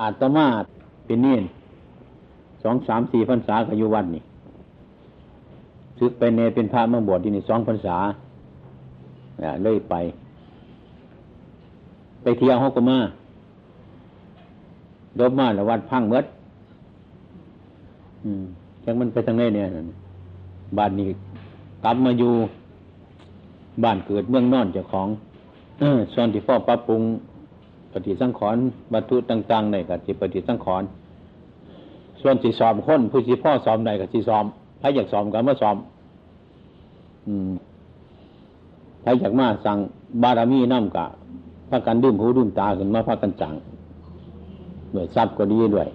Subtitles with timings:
[0.00, 0.46] อาตมา
[1.06, 1.44] เป็นเนียน
[2.62, 4.22] สองสามสี่พรรษาขยุวันนี่
[5.98, 7.96] ซึกไปเนเป็นพระมาบวชที่นี่สองพรรษา
[9.64, 9.94] เลยไป
[12.22, 12.98] ไปเที่ยวฮอกมา
[15.18, 16.24] ดบมาแล้ววัดพังเมด
[18.24, 18.44] อืม
[18.84, 19.66] จังมันไปทางไหนเนี่ย
[20.78, 21.08] บ้านนี้
[21.84, 22.32] กลับมาอยู่
[23.84, 25.08] บ้านเกิดเมืองนอนเจ้าของ
[25.80, 25.82] อ
[26.14, 27.02] ส่วนที่พ่อปรับปรุง
[28.06, 30.88] ฏิสังขรณ์วัตถุต่างๆในกับที่ปฏิสังขรณ์
[32.20, 34.44] ส่วนสีสอมคนผู้สีพ่อสอมในกับสีสอม
[34.78, 35.76] ใครอยากสอมกันเมื่อสอม
[37.26, 37.52] อืม
[39.02, 39.78] ใครอยากมาสั่ง
[40.22, 41.06] บารมีน้ำกะ
[41.70, 43.54] พากันดื่มหูดื่มตาขึ้นมาพากันจัง
[44.94, 45.88] ด้วยทรัพย์ก็ดีด้วย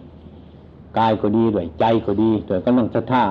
[0.98, 3.24] กายก็ดีด้วยใจก็ดีด้วยก็ต้องศรัทธา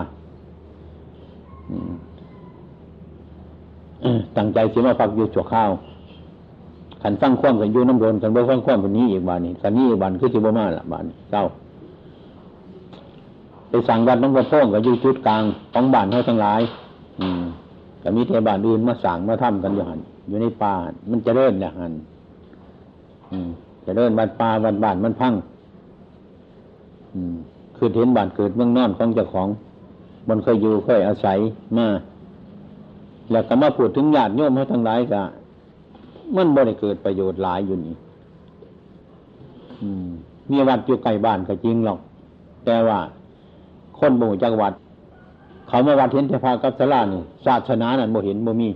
[4.36, 5.70] ตั้งใจสิมาพักอยู่จัวข้าว
[7.02, 11.44] ขันฟังคว่ำกันอยู่น้ำโดนขันบ่ฟังคว่ำวันนี้อีกบานนี้ขันนี้อีกบานคือสิบมาละบานเจ้า
[13.68, 15.42] ไปสั่งวัดน้องกระโพ่งกับยูจุดกลาง
[15.72, 16.60] ของบ้านเขาทั้งหลาย
[17.20, 17.42] อืม
[18.00, 20.74] แต่มีเทบานอื่นมาสั่งมาทำกันอยู่หันอยู่ในป่า
[21.10, 21.92] มันจะเริ่มเนี่ยหัน
[23.32, 23.48] อืม
[23.84, 25.32] จะเริ่มบ้านป่าบ้านบ้านมันพัง
[27.14, 27.34] อืม
[27.76, 29.48] คือเห็นบ้านเกิดเมืองนอนของเจ้าของ
[30.28, 31.38] มันเคยอยู่เคยอาศัย
[31.78, 31.86] มา
[33.30, 35.22] แล้วก็มาพูดถึงญาติโยมเขาทั้งหลายกะ
[36.36, 37.94] มันบ่ได้เกิดประโยชน์หลายอยู่นี่
[40.50, 41.98] มีวัดอยู่ใกล้บ้านก็จริงหรอก
[42.64, 42.98] แต่ว่า
[43.98, 44.72] คนหมู่จังหวัด
[45.68, 48.68] เขามาวัดเห็นเทพากับสลานี่ศาสนานั่นบ่เห็นบ่มี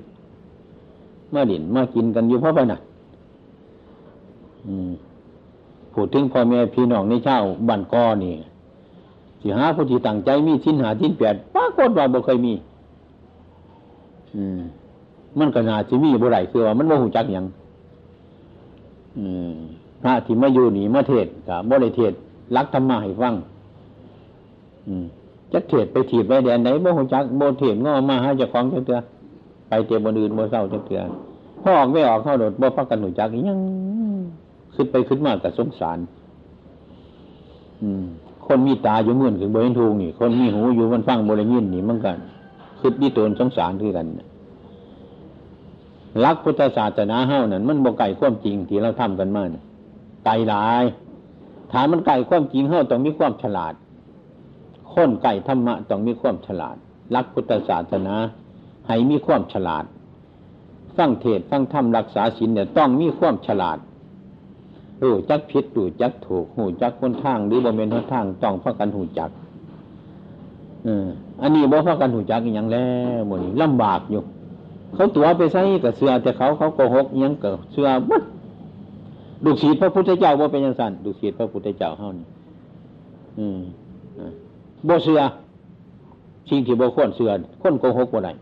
[1.30, 2.78] เมื่อดินมากินกันอยู่เพราะไปน่ะ
[5.92, 7.36] พูดถึงพ่อแม่พี่น้องในเช่า
[7.68, 8.34] บ้านก้อนี่
[9.40, 12.52] สิหาผู้ที่ตั้งใจมีทิ้นหาทิ้นแปดปรากฏว่าบ่เคยมี
[14.36, 14.60] อืม
[15.38, 17.46] มันก็น่าจะมีบุไรคือว่ามันโมหูจักอย่าง
[20.02, 22.12] พระที่มาอยู่หนีมาเทศกับบริเทศ
[22.56, 23.34] รักธรรมะให้ฟัง
[25.52, 28.98] จักเทศไปถีบไปแดนไหนโมหูจักโมเทศง้อมาหาเจ้าของเจ้าเตือ
[29.68, 31.00] ไปเตียบนอื่นโมเศร้าเจ้าเตือ
[31.62, 33.58] พ่อออกไม่ออกเข้าโดดโมพักกันหนูจักยัง
[34.74, 35.98] ขึ้นไปขึ้นมากกับสงสาร
[37.82, 38.04] อืม
[38.46, 42.18] คนมีตาอยู่เงื่อนถึงบริเวณทูนี่ คนมีหูอยู่มันฟังบริเวณนี่มันกัน
[42.80, 44.06] คือดีตนสงสารคือกัน
[46.24, 49.42] ลักพุทธศาสนาเฮ้านั่นมันบกไก่ความจริงที่เราทำกันมา
[50.24, 50.84] ไก่หลาย
[51.72, 53.74] ถามมันไก่ความจริงเฮ้าต้องมีความฉลาด
[54.92, 56.76] ค้นไก่ธรรมะต้องมีความฉลาด
[57.14, 58.14] ลักพุทธศาสนา
[58.86, 59.84] ให้มีความฉลาด
[60.96, 63.78] ฟังเทศฟังธรรมรักษาศีลเนี่ยต้องมีความฉลาด
[65.02, 69.30] รู้จักผิดรู้จักถูกหูจักคนทางหรือบริเวณทางต้องพักกันหูจัก
[71.42, 72.86] อันนี้บ่พักกันหูจักอย่างแล้
[73.16, 74.22] วหมดลำบากอยู่
[74.94, 78.22] เขาตัวไปใส่กับเสือแต่เขาเขาโกหกยังเกับเสือบัด
[79.44, 82.26] ดูสีพระพุทธเจ้าว่าเป็นยังสันดูสีพระพุทธเจ้าเฮานี่
[83.38, 83.60] อืม
[84.88, 85.20] บ่เสือ
[86.48, 87.30] สิ่งที่บ่ควรเสือ
[87.62, 88.32] คนโกหกบ่ได้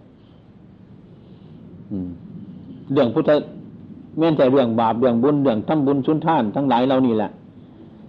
[2.92, 3.30] เรื่องพุทธ
[4.18, 7.30] แม่นใจเรื่องบาปเรื่องบุญเรื่องทำบุญชุนท่านทั้งหลายเรานี่แหละ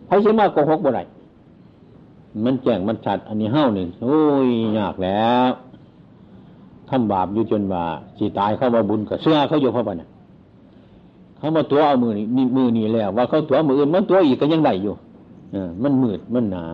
[0.07, 1.03] ใครเชื่อมาโกหกบ่ได้
[2.45, 4.47] มันแจ้งมันชัดอันนี้เฮ้าหนึ่งโอ้ย
[4.79, 5.49] ยากแล้ว
[6.93, 7.83] ทำบาปอยู่จนว่า
[8.17, 10.09] สิตายเข้ามาบุญกับเสื้อเขาอยู่เพราะว่าเนี่ย
[11.37, 14.93] เขามาตัวเอามือนี่มือนี่แล้ว ว่าเขาตัวมืออื่นมันตัวอีกก็ยังได้อยู่
[15.53, 16.65] อมันมืดมันหนา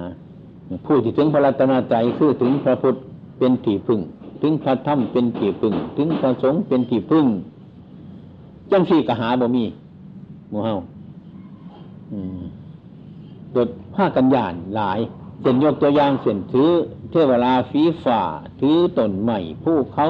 [0.85, 2.95] ผู้ที่ถึงพระรัตนตรัยคือถึงพระพุทธ
[3.37, 3.99] เป็นที่พึ่ง
[4.41, 7.25] ถึงพระธรรมเป็นที่พึ่ง ถึงพระสงฆ์เป็นที่พึ่ง
[8.71, 9.63] จังสี่กหาบ่มี
[10.49, 10.73] โมเฮา
[13.51, 14.99] โดดผ้ากันยานหลาย
[15.41, 16.71] เส้นยกตัวอย่างเส้นถือ
[17.09, 18.21] เทวราฟีฝ่า
[18.61, 20.07] ถือต้นใหม่ผู้เขา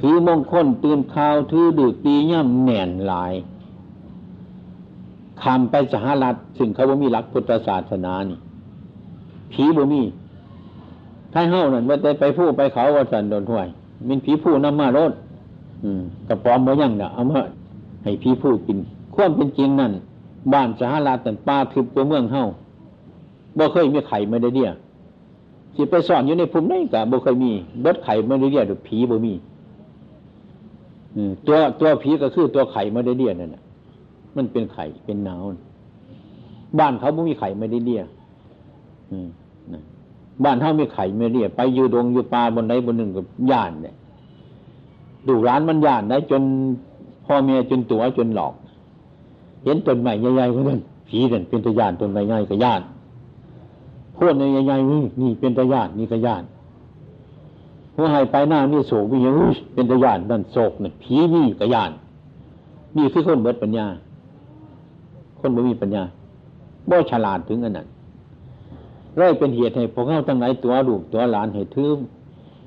[0.00, 3.32] ถือมงคลตื่นข่าวถือดืดปีย่ำแน่นหลาย
[5.42, 8.38] คำไปสหรัฐซึ่งเขาบ่มีหลักพุทธศาสนานี่
[9.52, 10.02] ผีบ่มี
[11.32, 13.68] ถ้าเฮ้านั่นว่าได้ไปผู้ไปเขาว่าสันโดนห้วย
[14.08, 15.12] มีผีผู้นำมารถ
[15.84, 17.40] อืมกระปอมบ่ยั่งเนาะเอามา
[18.04, 18.78] ให้ผีผู้กิน
[19.14, 19.92] ความเป็นจริงนั่น
[20.52, 22.44] บ้านสหรัฐแต่ป้าทึบตัวเมืองเฮ้า
[23.58, 24.70] บ่เคยมีไข่ไม่ได้เดีย
[25.74, 29.34] สิไปสอนอยู่ในภูมิไหนกะบ่เคยมีเบิดไข่ไม่ได้เดียหรือผีบ่มี
[31.46, 33.62] ตัวตัวผีก็คือตัวไข่ไม่ได้เดียนั่นแหะ
[34.36, 35.42] มันเป็นไข่เป็นหนาว
[36.78, 38.02] บ้านเขาบ่มีไข่ไม่ได้เดีย
[40.44, 43.94] บ้านเขามีไข่ไม่เดียไปอยู่ดงอยู่ป่าบนไหนบนหนึ่งกับย่านเนี่ย
[45.26, 46.42] ดูร้านมันย่านได้จน
[47.26, 48.54] พ่อแม่จนตัวจนหลอก
[49.64, 52.80] เห็นต้นใหม่ใหญ่ๆคนนั้นผีนั่นเป็นตะยานต้นใหม่ใหญ่กับย่าน
[54.18, 56.46] พวกในใหญ่ๆนี่นี่เป็นตะญาตินี่กะญาติ
[57.96, 59.40] หัวหายไปหน้านี่โศกวิญญาณ
[59.74, 61.94] เป็นตะญาตินั่นโศกเนี่ยผีนี่กะญาติ
[62.96, 63.86] นี่คือคนเบิดปัญญา
[65.38, 66.02] คนไม่มีปัญญา
[66.90, 67.86] บ่ฉลาดถึงอันนั้น
[69.16, 71.98] เลยเป็นเหตุให้พวกเขาทั้งหลายตัวลูกตัวหลานให้ทืม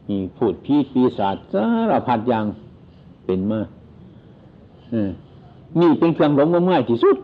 [0.10, 2.46] นี่พูดพีปีศาจสารพัดอย่าง
[3.26, 3.60] เป็นมา
[5.80, 7.18] นี่เป็นเครื่องหลงง่ายที่สุด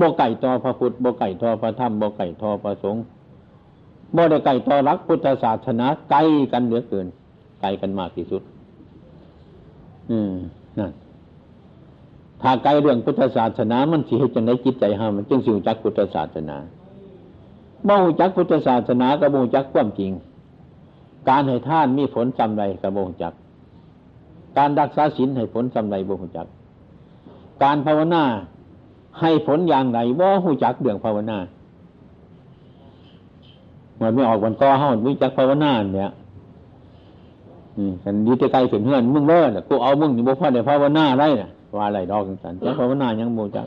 [0.00, 3.02] บ่ไก่ต่อพระพุทธบ่ไก่ต่อพระธรรมบ่ไก่ต่อพระสงฆ์
[4.16, 6.18] บ่ได้ไก่ต่อรักพุทธศาสนาไกล
[6.52, 7.06] กันเหลือเกิน
[7.60, 8.42] ไกลกันมากที่สุด
[10.10, 10.32] อืม
[10.78, 10.92] นั่น
[12.42, 16.56] ถ้าไกลเรื่องพุทธศาสนา มันสิให้จังไดจิตใจห้ามันจึงสิจักพุทธศาสนา
[17.86, 20.12] บ่หูจักพุทธศาสนากับบ่จักความจริง
[21.28, 23.32] การให้ท่านมีผลจำไรกับบ่จัก
[24.58, 26.46] การรักษาศีลให้ผลจำไรบ่หูจัก
[27.62, 28.24] การภาวนา
[29.20, 31.38] ให้ผลอย่างไรบ่หูจักเรื่องภาวนา
[34.00, 36.10] มันไม่ออกวันก้อห้าวิจักภาวนาเนี่ย
[38.04, 43.66] ฉันดีแต่ไกลเสียเพื่อนมึงเลิศกูเอามึงนี่บ่พ่อได้ภาวนาไรน่ะว่าอะไรดอกสันจะภาวนายังโมจัก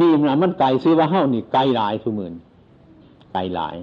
[0.00, 2.32] นี่มันมันไกลซื้อว่าเฮ้านี่ไกลหลายทุกมื่น
[3.32, 3.76] ไกลหลาย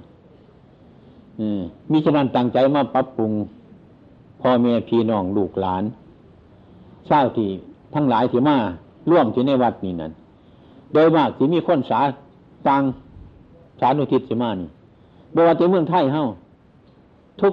[1.40, 1.60] อืม
[1.90, 3.32] มีฉะนั้นตั้งใจมาปรับปรุง
[4.40, 5.84] พ่อแม่พี่น้องลูกหลาน
[7.08, 7.50] เศร้าที่
[7.94, 8.56] ทั้งหลายที่มา
[9.10, 10.12] ร่วมที่ในวัดนี้นั้น
[10.92, 12.00] โดยมากที่มีคนสา
[12.68, 12.82] ตัง
[13.80, 14.68] สานุทิศสิมานี่
[15.34, 16.24] บว่าจะเมืองไทยเฮา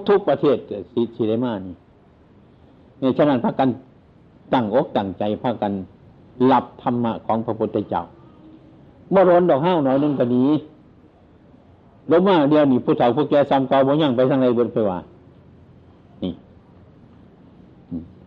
[0.10, 1.76] ทุกๆประเทศสิสิได้มานี่
[3.00, 3.70] เนี่ยฉะนั้นพากัน
[4.54, 5.72] ตั้งอกตั้งใจพากัน
[6.46, 8.04] หลับธรรมะของพระพุทธเจ้า
[9.12, 10.46] เมื่อร้อนดอกห้าวหน่อยนึงก็ดี
[12.12, 15.00] ลงมาเดียวนี่ผู้เฒ่าผู้แก่ซ้ำเก่าบ่ยังไปทางไหนบนไปว่า
[16.24, 16.34] นี่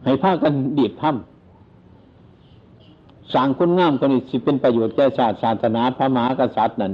[0.04, 6.92] ให้พากันดีดถ้ำสั่งคุณงามคนนี้สิเป็นประโยชน์แก่ชาติศาสนาพระมหากษัตริย์นั้น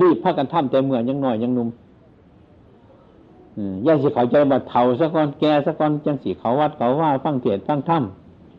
[0.00, 1.68] รีบพากันถ้ำแต่เมื่อยังหน่อยยังนุ่ม
[3.86, 7.96] ย่าสิเขาใจบัดเทาสักก้อนแก่สักก้อนจังสีเขาวัดเขาว่าฟังเทศฟังถ้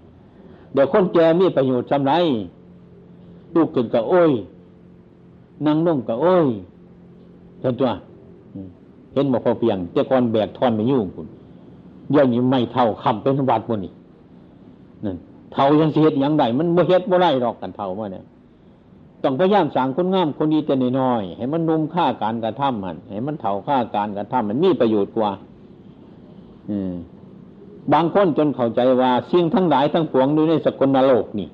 [0.02, 2.14] ำเดี๋ยวคนแก่มีประโยชน์จำไร
[3.56, 4.32] ลูกขึ้นกับโอ้ย
[5.66, 6.48] นั่งนุ่งกับโอ้ย
[7.62, 7.90] เห็นตัว
[9.14, 11.28] เห็นบอกพอเพียงเจ้าก้อนแบกทอนไปยุ่งคุณ
[12.16, 13.94] ย่างนี้ไม่เท่าคำเป็นวัดมันนี่
[15.06, 15.18] นั่น
[15.54, 18.24] เท่ายังเสียดยังไงมันโมเฮ็ดโมไรหรอกกันเท่ามาเนี่ย
[19.24, 25.32] ต้องพยายามสั่งคนงามคนดีแต่น้อยให้มันนุ่มค่าการกระทำมันให้มันเท่าค่าการกระทำมันมีประโยชน์กว่า
[26.70, 26.94] อืม
[27.94, 31.50] บางคนจนเข้าใจว่าสิ่งทั้งหลายทั้งปวงอยู่ในสกลนโลกนี่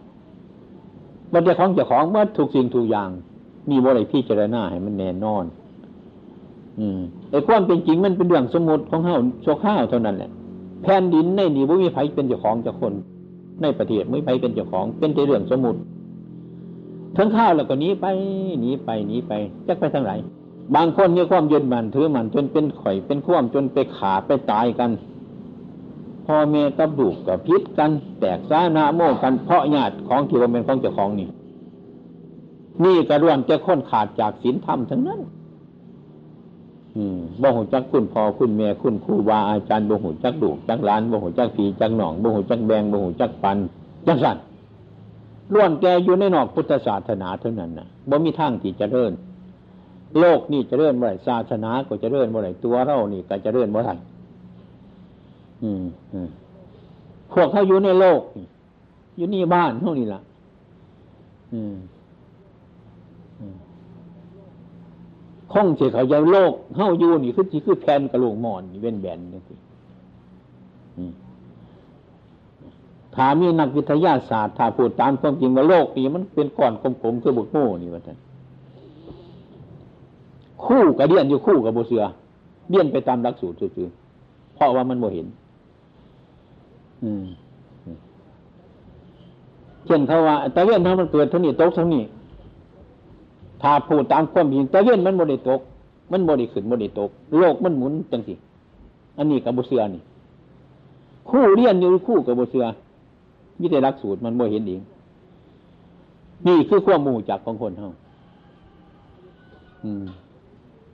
[1.33, 3.09] มันจะของจะของเมื่อถูกสิ่งถูกอย่าง
[3.69, 5.45] มีบริพิจารณาให้มันแน่นอน
[6.79, 6.99] อืม
[7.31, 10.31] ไอ้ความเป็นจริงมันเป็นเรื่องสมมติของเฮาโชข้าวเท่านั้นแหละ
[10.83, 12.93] แผ่นดินในนี้บ่มีไผเป็นเจ้าของเจ้าคน
[13.61, 15.79] ในประเทศไม่ไผเป็นเจ้าของเป็นแต่เรื่องสมมติ
[17.17, 18.05] ทั้งข้าวแล้วก็หนีไป
[18.61, 19.33] หนีไปหนีไป
[19.67, 20.13] จะไปทางไหน
[20.75, 24.91] บางคนมีความยึดมันถือมันจนเป็นข่อยเป็นข่วมจนไปขาไปตายกัน
[26.25, 31.29] พ่อแม่กับลูกกับพิษกัน แตกสานาโมกันเพราะญาติของที่ว่าเป็นของเจ้าของนี่
[32.83, 35.21] นี่กระด้วนจะค้นขาดจากศีลธรรมทั้งนั้น
[36.95, 43.57] อืมบ่หูจักคุณพ่อคุณแม่คุณครูบาอาจารย์บ่หูจักดูจักหลานบ่หูจักผีจักหนองบ่หูจักแบงบ่หูจักปัน
[44.07, 44.37] จังสัน
[45.53, 49.13] ล้วนแกอยู่ในนอกพุทธศาสนาเท่านั้นนะบ่มีทางที่จะเริ่น
[50.19, 53.91] โลกนี่จะเริ่นเมื่อไรศาสนาก็จะเริ่นเมื่อไรตัวเรานี่ก็จะเริ่นเมื่อไร
[55.63, 55.83] อืม
[57.33, 58.21] พวกเขาอยู่ในโลก
[59.17, 60.21] อยู่นี่บ้านเท่านี้ละ
[61.53, 61.75] อืม
[65.53, 69.55] คงเสียเขาจะโลกเฮาอยู่นี่คือที่คือแผ่นกระโหลกหมอนเว้นแบนนี่สิ
[73.17, 78.17] ถามีนักวิทยาศาสตร์ถ้าพูดตามความจริงว่าโลกนี้มันเป็นก้อนกลมๆคือบุกโม่นี่ว่าท่าน
[80.65, 82.03] คู่กับเดียนอยู่คู่กับโบเสือ
[82.69, 83.89] เดียนไปตามหลักสูตรซื่อ
[84.55, 85.27] เพราะว่ามันโมเห็น
[87.03, 87.25] อืม
[89.85, 92.03] เช่นเขาว่าตะเวียนถ้ามันเกิดเท่านี้ตกเท่านี้
[93.61, 95.59] ถ้าพูดตามความจริงตะเวียนมันโมได้ตก
[96.11, 98.33] มันโมได้ขึ้นโมได้ตก โลกมันหมุนจังสิ
[99.17, 100.01] อันนี้กับโบเสือนี่
[101.29, 102.65] คู่เรียนอยู่คู่กับโบเสือ
[103.59, 104.81] มิได้รักสูตรมันบ่เห็นเอง
[106.47, 107.91] นี่คือความมูจักของคนเท่า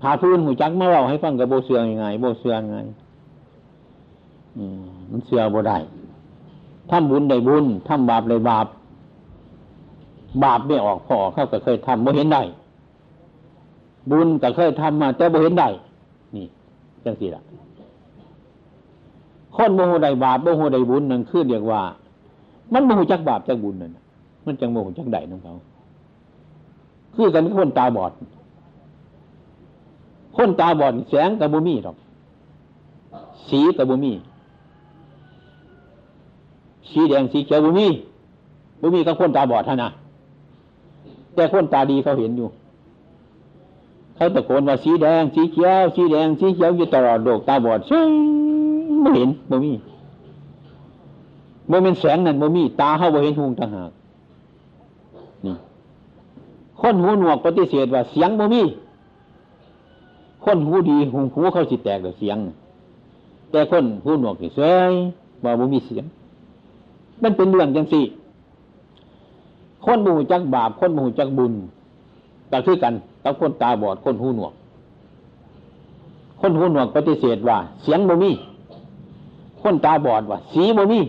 [0.04, 2.78] หาพื้นหูจักมาเล่าให้ฟังกับโบเสือยังไงโบเสืองไง
[5.12, 5.78] มันเสือบ่ได้
[6.90, 8.68] ทำบุญได้บุญทำบาปได้บาป
[10.44, 12.44] บาปไม่ออกพอเขาก็เคยทำบ่เห็นได้
[14.12, 15.70] บุญก็เคยทำมา แต่บ่เห็นได้
[16.36, 16.46] นี่
[17.04, 17.44] จังสิละ
[19.56, 21.82] คนโมโหได้บาปโมโหได้บุญนั่นคือเรียกว่า
[22.74, 23.92] มันโมโหจักบาปจักบุญนั่น
[24.46, 25.54] มันจังโมโหจักใดน้องเขา
[27.16, 28.12] คือกันคนตาบอด
[30.38, 31.98] คนตาบอดแสงกับบุมีหรอก
[33.50, 34.14] สีกับบุมี
[36.92, 37.88] สีแดงสีเขียวบุมี
[38.82, 39.90] บุมีกับคนตาบอดท่านะ
[41.36, 42.48] แต่คนตาดีเขาเห็นอยู่
[44.16, 48.02] เขาตะโกนว่าสีแดงสีเขียวสีแดงสีเขียวอยู่ตลอดโลกตาบอดใช่
[49.02, 49.72] ไม่เห็นบ่มี
[51.70, 53.92] บ่เป็นแสงนั่นบ่มีตาเขาบ่เห็นหุงต่างหาก
[55.46, 55.56] นี่
[56.82, 58.64] คนหูหนวกปฏิเสธว่าเสียงบ่มี
[60.46, 62.38] คนหูดีหูหูเขาสิแตกกับเสียง
[63.52, 64.92] แต่คนหูหนวกเฉย
[65.44, 66.06] ว่าบ่มีเสียง
[67.24, 68.04] มันเป็นเรื่องจังสี่
[69.86, 71.54] คนบูจักบาป คนบูจักบุญ
[72.52, 72.94] ก็คือกัน
[73.24, 74.54] กับคนตาบอดคนหูหนวก
[76.42, 78.32] คนหูหนวกปฏิเสธว่า เสียงบ่มี
[79.62, 81.00] คนตาบอดว่า สีบ่มี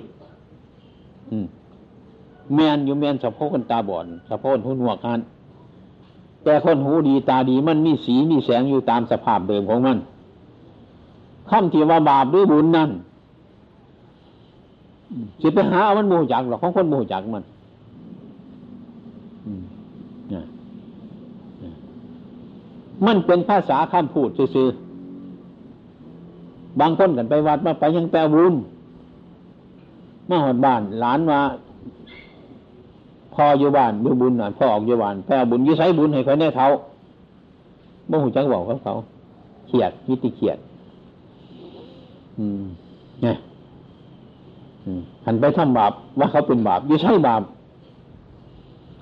[2.55, 5.21] แมนอยู่แมนสะโพกคนตาบอดสะโพกหูหนวกฮัน
[6.45, 9.99] แต่คนหูดีตาดีมันมีสีมีแสงอยู่ตามสภาพเดิมของมัน
[11.51, 12.91] คำที่ว่าบาปหรือบุญนั่น
[15.41, 17.45] สิไปหาเอามันโมหจักหรอกของคนโมหจักมัน
[23.07, 24.69] มันเป็นภาษาคำพูดซื่อ
[26.81, 28.55] บางคนกันไปวัดมาไปยังแปลบุญ
[30.29, 31.39] มาหอดบ้าน หลานมา
[33.35, 36.67] พ่ออยู่บ้านอยู่บุญหน่อยพ่อออกอยู่บ้านแปลบุญยิ่ใช้บุญให้เขาแน่เท้า
[38.09, 38.95] โมหูจักบอกเขาเขา
[39.67, 40.59] เขียดยิติเขียด
[42.39, 42.63] อืม
[43.23, 43.33] เนี่
[45.27, 47.43] หันไปทำบาปว่าเขาเป็นบาปยิ่ใช้บาป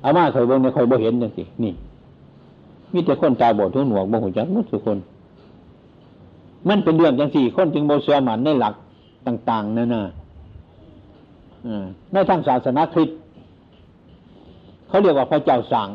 [0.05, 1.73] อามาเคยบ่เนี่ยเคยบ่เห็นจังสินี่
[2.93, 4.99] มีแต่คนตาบอดทุกหนวกบ่หูจักมุดทุกคน
[6.69, 8.75] มันเป็นเรื่องจังสี่คนจึงโบเสือมันในหลัก
[9.27, 10.03] ต่าง ๆนั่นน่ะ
[12.13, 13.19] ในทางศาสนาคริสต์
[14.89, 15.89] เขาเรียกว่าพระเจ้าสั่ง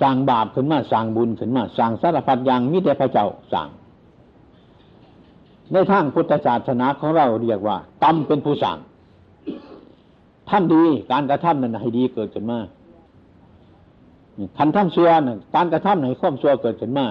[0.00, 3.68] สั่งบาปขึ้นมาสั่งบุญขึ้นมาสั่งสารพัดอย่างมิแต่พระเจ้าสั่ง
[5.72, 8.78] ในทางพุทธศาสนาของเราเรียกว่าตมเป็นผู้สั่ง
[10.48, 12.58] ท่านดีการกระทำนั้นให้ดีเกิดขึ้นมา
[14.58, 17.06] คันทำชั่วนั่นการกระทำให้ข้อมชั่วเกิดขึ้นมา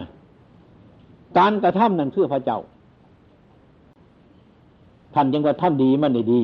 [1.38, 2.60] การกระทำนั้นคือพระเจ้า
[5.16, 6.42] ท่านยังว่าทำดีมันได้ดี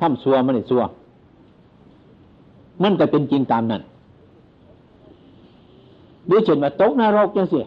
[0.00, 0.82] ทำชั่วมันได้ชั่ว
[2.82, 3.82] มันก็เป็นจริงตามนั้น
[6.26, 7.60] หรือเช่นว่าตกนรกจังสิ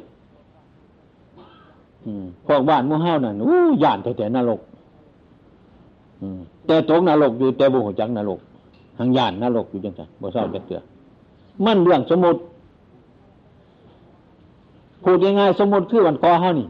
[2.48, 4.60] พวกบ้านมู่เฮานั่นอู้ย่านแต่แต่นรก
[6.66, 8.40] แต่ตกนรกอยู่แต่บุหัวจักนรก
[8.98, 10.80] ทางย่านนรกอยู่จังสันบ่เศร้าจะเตือ
[11.66, 12.40] มันเรื่องสมมติ
[15.04, 16.68] พูดยังไงสมมติคือวันกอเฮานี่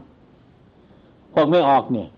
[1.34, 2.08] พวกไม่ออกเนี่ย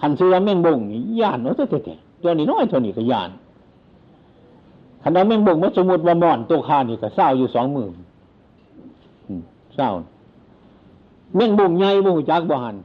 [0.00, 1.78] ขันเสือแม่งบงนี่ย่านเนาะแต่แต่
[2.22, 3.30] ตัวนี้น้อยเท่านี้ก็ย่าน
[5.02, 7.88] ขันเอาแม่งบงมาสมมติว่าม่อนตัวคานี่ก็เศร้าอยู่สองมือ
[9.76, 9.90] เศร้า
[11.36, 12.76] แม่งบงใหญ่บ่หูจักบ่หัน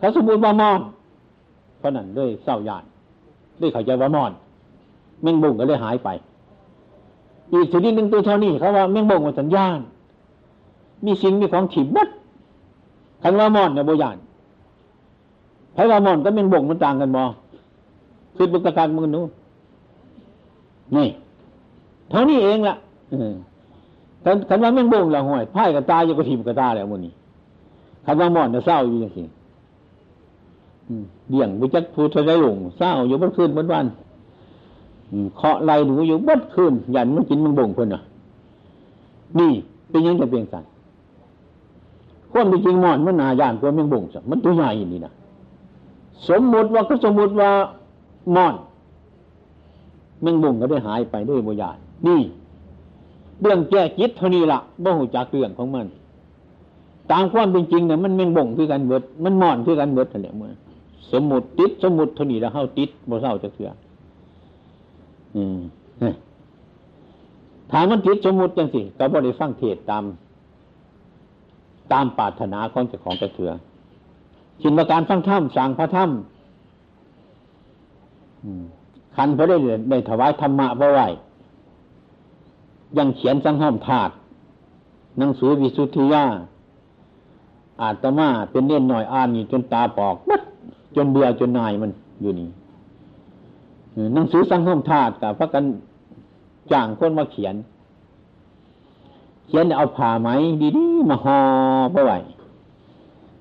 [0.00, 0.80] ถ้าสมมติว่ามอน
[1.78, 2.84] เพราะนั้นด้วยเศร้าย่าน
[3.60, 4.32] ด้วยเขาใจว่ามอน
[5.22, 6.08] แม่งบงก็เลยหายไป
[7.52, 9.78] อีกชนิดหนึ่งตัวเท่านี้เขาว่าแม่งบงมันสัญญาณ
[11.04, 12.08] มีสิ่งมีของถิ่มบัด
[13.22, 14.16] คันว่ามอนเนี่ยโบยาน
[15.74, 17.22] ไพว่ามอนก็แม่งบงมันต่างกันบ่
[18.36, 19.24] คือบุกการมือนู้
[20.96, 21.08] นี่
[22.10, 22.76] เท่านี้เองละ่ะ
[24.24, 27.12] คันคันว่าแม่งบ่งละห่วยไพ่กับตาอยู่กับทิมกับตาแล้วมันนี่
[28.04, 29.22] คันว่าหมอนจะเศร้าอยู่ย่างสิ
[31.30, 33.86] เดี่ยงบุจักพูทะเลหลงเศร้าอยู่บนคืนบนวัน
[35.36, 38.02] เคาะไหลหนูอยู่บัดคืนยันมันกินมันบ่งเพิ่นอะ
[39.38, 39.52] นี่
[39.90, 40.64] เป็นยังจะเปลี่ยนสัน
[42.32, 45.12] คนจริงหมอนมันนายานกว่าแมงบ่งสัมันตัวใหญ่นี่นะ
[46.28, 47.50] สมมติว่าก็สมมติว่า
[48.36, 48.54] มอน
[50.22, 51.76] แมงบ่งก็ได้หายไปด้วยบุญญาณ
[52.06, 52.20] นี่
[53.40, 55.86] เรื่องแก้จิตเท่านี้ละบ่หูจักเรื่องของมัน
[57.10, 60.52] ตามความเป็นจริงเนี่ยมันแมงบ่งคือกันเบิด มันมอนคือกันเบิดอะไรเมื่อ
[61.12, 63.70] สมมติติดสมมติเท่านี้แล้วเข้าติดบ่เศร้าจะเถื่อ
[65.36, 65.58] อืม
[67.72, 70.04] ถามมันติดสมมติจังสิก็บ่ได้ฟังเทศตาม
[71.92, 73.50] ตามปรารถนาของเจ้าของจะเถื่อ
[74.60, 79.56] ชินประการฟังถ้ำสั่งพระถ้ำคันพระได้
[79.90, 81.00] ได้ถวายธรรมะพระไหว
[82.98, 84.12] ยังเขียนสังห้อมธาตุ
[85.18, 86.24] หนังสือวิสุทธิยา
[87.82, 90.40] อาตมาเป็นเน่นหน่อยอ่านอยู่จนตาปอกมัด
[90.96, 91.90] จนเบื่อจนนายมัน
[92.20, 92.48] อยู่นี่
[94.14, 95.64] หนังสือสังห้อมธาตุกับพระกัน
[96.72, 97.54] จ้างคนมาเขียน
[99.46, 100.28] เขียนเอาผ่าไหม
[100.76, 101.38] ดีๆมาห่อ
[101.94, 102.12] พระไหว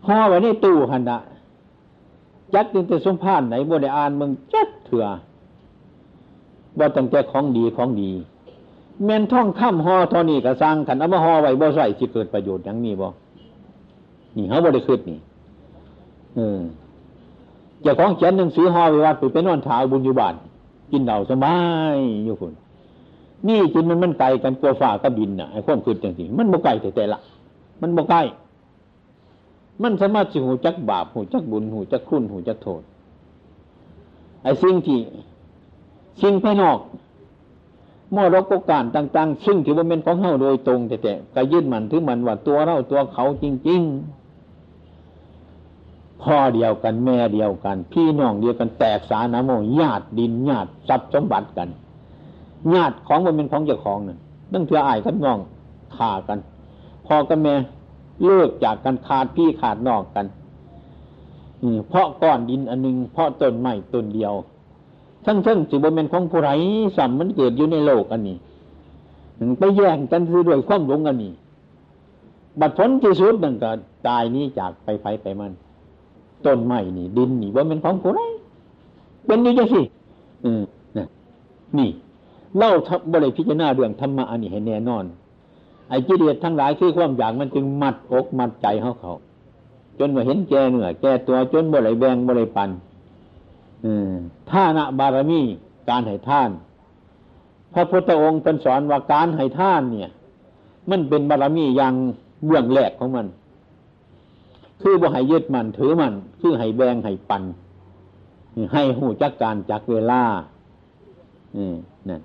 [0.07, 1.17] ห่อไว้ในตู้หันดะ
[2.53, 5.05] จัดตั้งแต่สมพานไหนบ่ได้อ่านมึงจัดเถื่อ
[6.79, 8.11] ว่าตั้งแต่ของดีของดี
[9.05, 13.07] แม่นท่องคำห่อทอนี่ก็สร้างขันเอามาห่อไว้บ่ใส่ที่เกิดประโยชน์อย่างนี้บ่
[14.35, 15.19] นี่เขาบ่ได้คืดนี่
[16.35, 16.59] เออ
[17.85, 20.35] จ้าของเขียนหนังสือห่อไว้วัดไปเป็นนอนถาวบุญอยู่บ้าน
[20.91, 21.55] กินเหล่าสบา
[21.95, 22.53] ยอยู่คน
[23.47, 27.19] นี่จินมันมันไกลกันกลัวฝ่ากับดินน่ะไอ้ความคืดจังสิมันบ่ไกลแต่แต่ละ
[27.81, 28.17] มันบ่ไกล
[29.83, 32.81] มันสามารถสิหูจักบาปหูจักบุญหูจักคุณหูจักโทษ
[34.43, 34.99] ไอ้สิ่งที่
[36.21, 36.79] สิ่งภายนอก
[38.15, 44.21] มอรดกการต่าง ๆ ซึ่งถือว่าเป็นของเฮาโดยตรงแต่ก็ยึดมันถือมันว่าตัวเราตัวเขาจริง ๆ
[46.23, 51.69] พ่อเดียวกันแม่เดียวกัน พี่น้องเดียวกันแตกสานาโมญาติดินญาติทรัพย์สมบัติกัน
[52.73, 54.19] ญาติของมันเป็นของเจ้าของนั่น
[54.53, 55.39] ตั้งเถื่ออายกันน้อง
[55.97, 56.39] ขากัน
[57.07, 57.55] พ่อกับแม่
[58.25, 60.25] เลิกจากกันขาดพี่ขาดนอกกัน
[61.89, 64.33] เพราะก้อนดินอันหนึ่งเพราะต้นไม้ต้นเดียว
[65.25, 66.49] ทั้งทั้งสิบเป็นของผู้ไร
[66.97, 68.37] สัมมันเกิดอยู่ในโลกอันนี้
[69.59, 71.33] ไปแย่งกันคือด้วยความหลงอันนี้
[72.59, 73.71] บัดพ้นที่สุดนั่นก็
[74.07, 75.51] ตายนี้จากไปไฟไปมัน
[76.45, 78.19] ต้นไม้นี่ ดินนี่ว่าเป็นของผู้ไร
[79.25, 79.81] เป็นนี่จังสิ
[80.45, 80.61] อืม
[81.77, 81.89] นี่
[82.57, 82.71] เล่า
[83.11, 85.03] บริพิจารณาเรื่องธรรมะอันนี้ให้แน่นอน
[85.91, 89.13] ไอ้กิเลสทั้งหลายคือความอยากมันจึงมัดอกมัดใจเขาเขา
[89.99, 92.69] จนมาเห็นแก่เหนื่อยแก่ตัวจนบริแบงบริปัน
[94.49, 95.41] ท่านะบารมี
[95.89, 96.49] การให้ท่าน
[97.73, 100.11] พระพุทธองค์เป็นสอนว่าการให้ท่านเนี่ย
[100.89, 101.93] มันเป็นบารมีอย่าง
[102.45, 103.27] เบื้องแรกของมัน
[104.81, 107.43] คือบ่ให้ยึดมันถือมัน คือให้แบงให้ปัน
[108.73, 110.21] ให้หูจักการจักเวลา
[111.55, 111.75] อืม
[112.09, 112.21] นั่น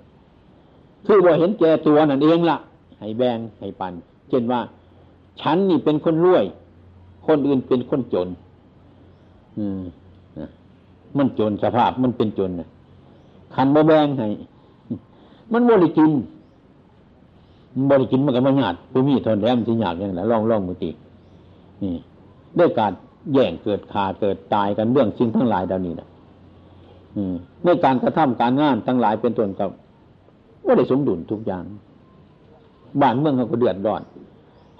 [1.05, 2.57] คือว่าเห็นแก่ตัวนั่นเองละ่ะ
[2.99, 3.93] ให้แบงให้ปัน
[4.29, 4.61] เช่นว่า
[5.41, 6.45] ฉันนี่เป็นคนรวย
[7.27, 8.27] คนอื่นเป็นคนจน
[9.57, 9.81] อืม
[11.17, 12.69] มันจนสภาพมันเป็นจนนะ
[13.55, 14.27] ขันบ่แบงให้
[15.53, 16.11] มันบริกิน
[17.89, 20.89] บริกินมันก็ไม่หยาดผู้มีทนแรมที่หยาดอย่างไรล่องล่องมือตี
[21.83, 21.93] นี่
[22.59, 22.91] ด้วยการ
[23.33, 26.07] แย่งเกิดขาเกิดตายกันเรื่องสิ่งทั้งหลายดาวนี้นะ
[27.65, 29.69] ด้วยการกระทำการงานทั้งหลายเป็นต้นกับ
[30.65, 31.63] ว่าได้สมดุลทุกอย่าง
[33.01, 34.01] บ้านเมืองเขาก็เดือดร้อน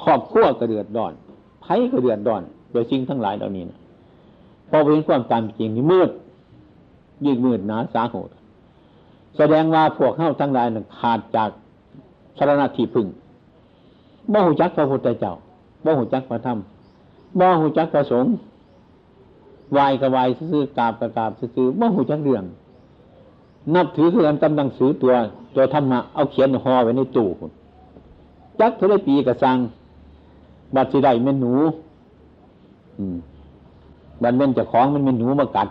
[0.03, 1.13] ครอบครัวก็เดือดร้อน
[1.61, 3.77] ไผ่ก็เดือดร้อนโดยสิ่งทั้งหลายเหล่านี้นะ
[4.69, 6.09] พอเป็นความตามจริงนี่มืด
[7.25, 8.29] ยิ่งมืดหนาสาหด
[9.37, 11.49] แสดงว่าพวกเข้าทั้งหลายนั้นขาดจาก
[12.37, 13.07] สารณที่พึ่ง
[14.31, 15.33] บ่หูจักพระพุทธเจ้า
[15.85, 16.59] บ่หูจักพระธรรม
[17.39, 18.33] บ่หูจักพระสงฆ์
[19.77, 22.43] วายกับวายซื้อกาบกับกาบซื้อบ่หูจักเรื่อง
[23.75, 25.13] นับถือคือการตำหนังสือตัว
[25.55, 27.27] ตัวธรรมะเอาเขียนห่อไว้ในตู้
[28.59, 29.57] จักเท่าไรปีกระสัง
[30.75, 31.53] บัดสิได้เม่นหนู
[34.23, 35.67] บัดเม่นจะคล้องมันเป็นหนูมากัด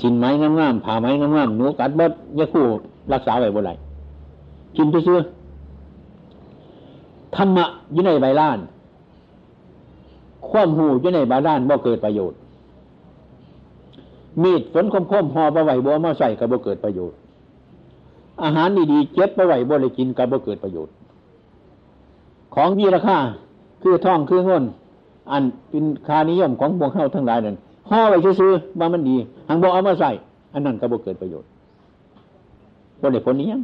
[0.00, 2.64] สินไม้งามๆผ่าไม้งามๆหนูกัดบดยาคู่
[3.12, 3.72] รักษาไว้บ่ไร
[4.76, 5.18] กินไปซื่อ
[7.34, 8.58] ธรรมะอยู่ในใบล้าน
[10.48, 12.38] ความหูอยู่ในใบล้านบ่เกิดประโยชน์
[14.42, 17.16] มีดฝนคมคมหอประไหวบ่มาใส่กับบ่เกิดประโยชน์
[18.42, 20.92] อาหารดีๆเจ็บประไหวบ่เลยกินกับบ่เกิดประโยชน์
[22.54, 23.18] ของมีราคา
[23.82, 24.64] คือทองคือเงิน
[25.30, 27.56] อันเป็นคานิยมของพวกเข้าทั้งหลายนั่น
[27.90, 29.16] ห่อไว้ซื้อว่ามันดี
[29.48, 30.10] หางบอกเอามาใส่
[30.54, 31.48] อันนั้นก็บ่เกิดประโยชน์
[33.00, 33.62] บ่ได้ผลนี้ยัง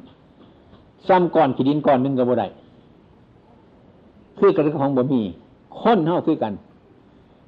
[1.08, 2.46] ซ้ำก่อนขีดินก่อนหนึ่งก็บ่ได้
[4.38, 5.20] คือกันของบ่มี
[5.80, 6.52] ค้นเท่าคือกัน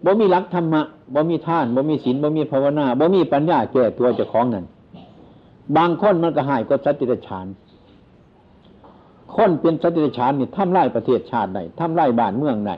[0.04, 0.82] บ่มีรักธรรมะ
[1.14, 4.64] บ่มีท่านบ่มีศีลบ่มีภาวนาบ่มีปัญญาแก่ตัวเจ้าของนั่น
[5.76, 7.46] บางคนมันก็หายก็สัตว์ติฉาน
[9.34, 12.76] คนเป็นสัตว์ติฉานนี่ทำลายประเทศชาติได้ทำลายบ้านเมืองได้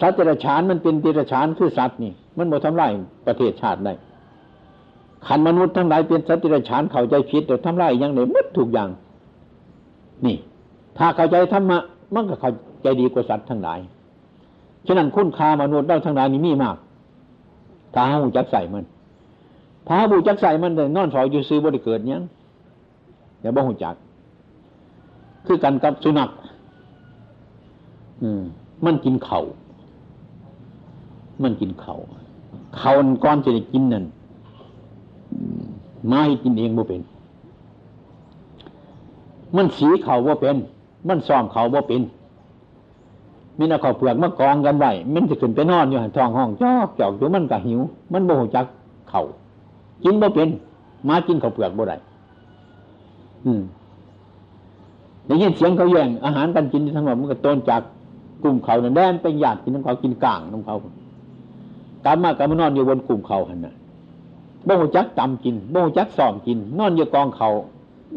[0.00, 2.90] สัตว์ติฉานมันเป็นติฉานคือสัตว์นี่ มันบ่ทำลาย
[3.26, 3.92] ประเทศชาติได้
[5.26, 8.88] ขันมนุษย์ทั้งหลายเป็นสัตว์ติฉานเข้าใจผิดแต่ทำลายอย่างไหนมดถูกอย่าง
[10.26, 10.36] นี่
[10.98, 11.78] ถ้าเข้าใจธรรมะ
[12.14, 13.78] มันก็เข้าใจดีกว่าสัตว์ทั้งหลาย
[14.86, 16.76] ฉะนั้นคุณค่ามนุษย์เราทั้งหลายนี่มีมาก
[17.94, 18.84] ถ้าหูจักใส่มัน
[19.88, 22.20] ถ้าบูจักใส่มันเลยนอนสอยอยู่ซื้อบริเกิดเนี้ย
[23.40, 23.94] อย่าบ่หูจัก
[25.46, 26.30] คือกันกับสุนัข
[28.22, 28.42] อืม
[28.84, 29.40] มันกินเข่า
[31.42, 31.94] มันกินเขา
[32.78, 32.92] เขา
[33.24, 34.04] ก้อนจะได้กินนั่น
[36.10, 37.02] มาให้กินเองบ่เป็น
[39.56, 40.56] มันสีเขาบ่เป็น
[41.08, 42.02] มันซ้อมเขาบ่เป็น
[43.58, 47.80] มีนาเขาเปลือกมากองกันไว้มันจะขึ้นไปนอนอยู่หันทองห้องจอกจอกอยู่มันก็หิว
[48.12, 48.66] มันโมโหจัก
[49.10, 49.20] เขา
[50.04, 50.48] กินบ่เป็น
[51.08, 51.96] มากินเขาเปลือกบ่ได้
[53.44, 53.60] อืม
[55.28, 57.82] ได้ยินเสียงเขาแย่งอาหารกันกินทั้งหมดมันก็ต้นจาก
[58.42, 60.76] กลุ่มเขาเนี่ยแดนไปหยาดกินน้ำเขากินก่างน้ำเขา
[62.04, 63.74] กลับมากลับมานอนอยู่บนกลุ่มเขาหันน่ะ
[64.66, 67.48] บ่หูจักตำกินบ่หูจักซ้อมกิน นอนอยู่กองเขา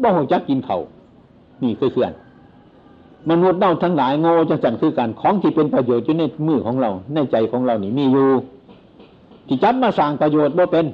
[0.02, 0.78] บ่หูจักกินเขา
[1.62, 2.12] นี่คือเสื่อน
[3.30, 8.28] มนุษย์เน่าทั้งหลายโง่จังสันคือกันของที่เป็นประโยชน์อยู่ในมือของเรา ในใจของเรานี่มีอยู่
[9.46, 10.86] ที่จับมาสร้างประโยชน์บ่เป็น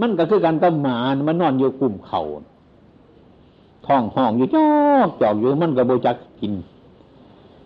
[0.00, 2.22] มันก็คือการตำหมานมันนอนอยู่กลุ่มเขา
[3.88, 4.68] ท้องห้องอยู่จอ
[5.06, 6.52] กจอกอยู่มันกระโบจักกิน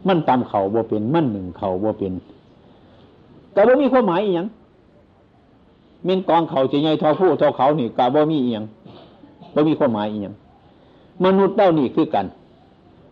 [0.08, 2.12] มันตำเข่าบ่เป็นมันหนึ่งเข่าบ่เป็น
[3.52, 4.46] แต่บ่มีความหมายอีหยัง
[6.04, 8.64] เม่นกองเข่าจะใหญ่ทอผู้ทอเขานี่กะบ่มีอีหยัง
[9.54, 10.34] บ่มีความหมายอีหยัง
[11.24, 12.26] มนุษย์เต้านี่คือกัน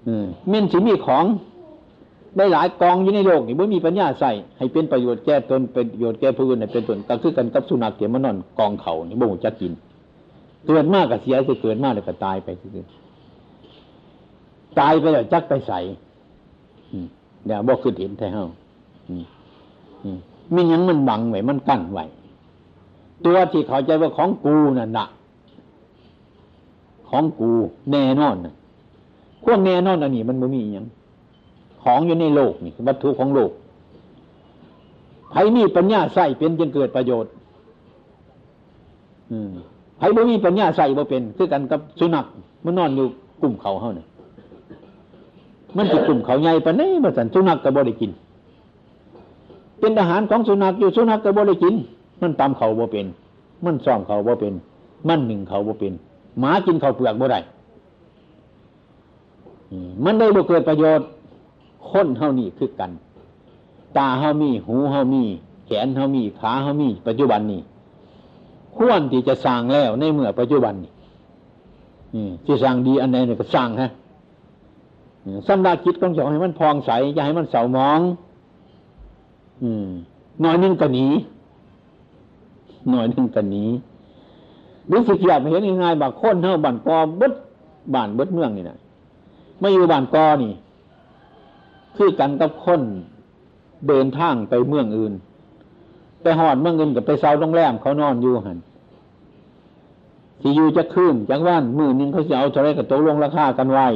[0.07, 1.25] อืมเม่นสิมีของ
[2.37, 9.73] ได้หลายกองอยู่ในโลกนี่บ่มีปัญญาใส่ให้เป็นประโยชน์แก่ตนเป็นประโยชน์แก่ผู้อื่นเป็นตนก็คือกันกับสุนัขเกี่ยมันนอนกองเขานี่บ่จักกิน
[10.67, 12.71] เกิดมากกับเสียจะเกิดมากเลยก็ตายไปคือ
[14.79, 15.79] ตายไปแล้วจักไปใส่
[17.47, 18.47] เดี๋ยวบอกคือเห็นแท้เฮา
[20.55, 22.05] มีอยังมันบังไว้มันกั้นไว้
[23.25, 25.11] ตัวที่เขาใจว่าของกูน่ะหนัก
[27.09, 27.51] ของกู
[27.91, 28.55] แน่นอนนะ
[29.45, 30.87] ควแน่นอนอันนี้มันไม่มีอย่าง
[31.83, 33.51] ของอยู่ในโลกนี่วัตถุของโลก
[35.31, 37.31] ใครมีปัญญาใส่เป็นจึงเกิดประโยชน์
[39.31, 39.53] อืม
[40.01, 42.27] ใครไม่มีปัญญาใส่บ่เป็น คือกันกับสุนัข
[42.65, 43.07] มันนอนอยู่
[43.43, 44.07] กลุ่มเขาเฮาเนี่ย
[45.77, 48.11] มันจะกลุ่มเขาใหญ่ปะนี่มาสันสุนัขก็บ่ได้กิน
[49.81, 51.75] เป็นอาหารของสุนัขอยู่สุนัขก็บ่ได้กิน
[52.23, 53.07] มันตำเขาบ่เป็น
[53.65, 54.55] มันซ่อมเขาบ่เป็น
[55.09, 55.93] มันหนึ่งเขาบ่เป็น
[56.39, 57.41] หมากินเขาเปลือกบ่ได้
[60.05, 61.07] มันได้บ่เกิดประโยชน์
[61.91, 62.91] คนเฮานี่คือกัน
[63.97, 65.23] ตาเฮามี หูเฮามี
[65.67, 67.61] แขนเฮามี ขาเฮามี ปัจจุบันนี้
[68.77, 70.93] ควรที่จะสร้างแล้วในเมื่อปัจจุบันนี้
[72.45, 73.91] ที่สร้างดีอันไหนเนี่ยก็สร้างฮะ
[75.49, 78.01] สำหรับคิดของเจ้าให้มันพองใสอย่าให้มันเสามอง
[79.63, 79.89] อืม
[80.45, 81.07] น้อยนึงก็หนี
[82.93, 83.65] น้อยนึงก็หนี
[84.89, 87.33] หรือสิเกียบเห็นง่ายๆบางคนเท่าบ้านกอบด
[87.95, 88.79] บ้านบดเมืองนี่นะ
[89.61, 90.53] ไม่อยู่บ้านกอนี่
[91.97, 92.81] คือกันกับคน
[93.89, 95.13] เดินทางไปเมืองอื่น
[96.23, 98.59] ไปหอดเมื่อเงอื่นกับไปเซาโรงแรมเขานอนอยู่หัน
[100.41, 103.87] ที่อยู่จะขึ้นจากว่านมือนึงเขาจะเอาเท่าไรกับตกลงราคากันไว้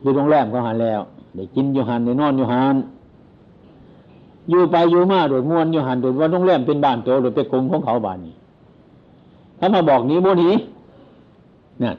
[0.00, 1.00] อยู่โรงแรมเขาหันแล้ว
[1.34, 2.76] ได้กินอยู่หันได้นอนอยู่หัน
[4.50, 8.34] อยู่ไปอยู่มาโดยมวนอยู่หันโดยว่าโรงแรมเป็นบ้านโตโดยเป็นกรงของเขาบ้านนี้
[9.58, 10.54] ถ้ามาบอกนี้โมนี้
[11.80, 11.94] เนี่ย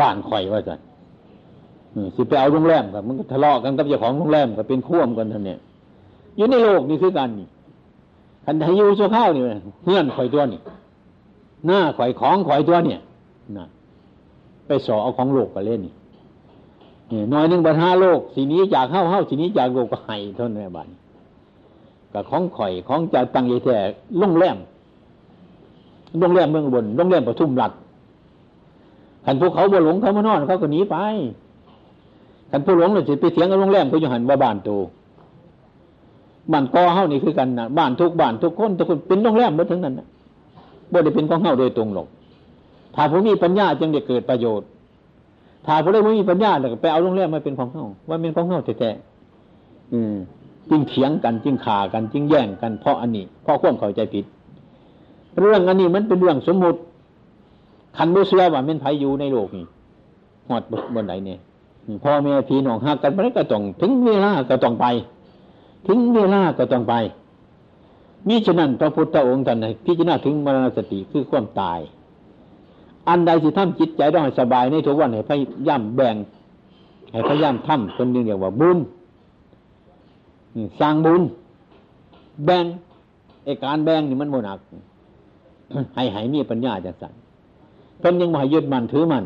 [0.00, 0.80] บ้านข่อยว่าจัน
[2.14, 5.58] สิไปเอาโรงแรมกับมันก็ทะเลาะกันกับเจ้าของโรงแรมกับเป็นข่วมกันท่านเนี่ย
[6.36, 7.48] อยู่ในโลกนี่คือกันนี่
[8.44, 9.42] คันทายุโซข้าวนี่
[9.82, 10.60] เพื่อนข่อยตัวนี่
[11.66, 13.00] หน้าข่อยของข่อยตัวเนี่ย
[13.56, 13.66] นะ
[14.66, 15.94] ไปสอเอาของโลกกันเล่นนี่
[17.32, 20.88] น้อยหนึ่งบรรหาโลก สีนี้จากเข้าเข้าสีนี้จากโลกก็ให้เท่านั้นบ้าน
[22.12, 23.76] กับของข่อยของจะตังยแท้
[24.20, 24.56] ล่งแรม
[26.20, 27.72] โรงแรมเมืองบนโรงแรมปทุมรัฐ
[29.24, 30.96] ขันพวกเขาบ่หลงเขามานอนเขาก็หนีไป
[32.50, 34.70] ขันพวกหลงเลยสิไปเถียงกับโรงแรมเขาอยู่หันบ้านโต
[36.52, 40.06] บ้านกอเฮานี่คือกันนะบ้านทุกบ้านทุกคนทุกคนเป็นโรงแรมหมดทั้งนั้นนะ
[40.92, 42.06] บ่ได้เป็นของเฮาโดยตรงหรอก
[42.94, 44.66] ถ้าผมมีปัญญาจึงได้เกิดประโยชน์
[45.66, 50.14] ถ้าผมไม่มีปัญญาเลยไปเอาโรงแรมมาเป็นของเฮาว่าเป็นของเฮาแท้ๆอืม
[50.70, 54.24] จึงเถียงกันจึงข่ากันจึงแย่งกันเพราะอันนี้เพราะความเข้าใจผิด
[55.40, 56.78] เรื่องอันนี้มันเป็นเรื่องสมมุติ
[57.96, 59.66] คันบุเสือว่าเป็นไผอยู่ในโลกนี่
[60.48, 60.62] หอด
[60.94, 61.38] บนไหนเนี่ย
[62.02, 64.86] พ่อแม่พี่น้องหักกันไปก็ต้องถึงเวลาก็ต้องไป
[65.86, 66.94] ถึงเวลาก็ต้องไป
[68.28, 71.80] มิฉะนั้นพระพุทธองค์ท่านพิจารณาถึงมรณสติคือความตาย
[73.08, 76.16] อันใดที่ทำจิตใจต้องสบายในทุกวันให้พยายามแบ่ง
[77.12, 78.78] ให้พยายามทำคนหนึ่งเรียกว่าบุญ
[80.80, 81.22] สร้างบุญ
[82.44, 82.64] แบ่ง
[83.44, 84.58] ไอการแบ่งนี่มันโมนัก
[85.94, 87.12] ให้ให้มีปัญญาจากสัน
[87.98, 89.24] เพิ่นยังมายึดมันถือมัน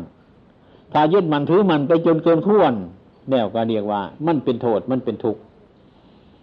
[0.93, 2.73] ถ้ายึดมันถือมันไปจนเกินขวน
[3.29, 5.41] แล้วก็เรียกว่า มันเป็นโทษมันเป็นทุกข์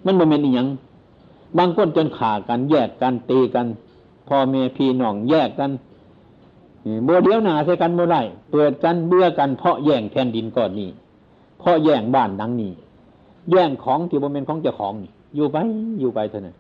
[0.05, 0.69] มันบ่เป็นอีหยัง
[1.59, 3.67] บางคนจนขากัน แยกกันตีกัน
[4.29, 5.71] พ่อแม่พี่น้องแยกกัน
[7.07, 10.89] บัวเดียวหนาใส่กันบ่ได้เปิดกันเบื่อกันเพราะแย่งแผ่นดินก่อนนี้
[11.61, 12.73] เพราะแย่งบ้านดังนี้
[13.51, 15.57] แย่งของที่บ่เป็นของเจ้าของนี่อยู่ไป
[16.01, 16.57] อยู่ไปเท่านั้น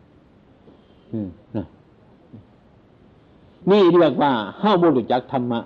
[3.71, 5.61] นี่เรียกว่าเฮ้าบุรุจักธรรมะ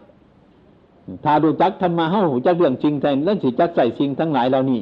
[1.24, 4.80] ถ้าดูจักธรรมะเฮ้าจักเรื่องจริงใจแล้วสิจักใส่สิ่งทั้งหลายเหล่านี้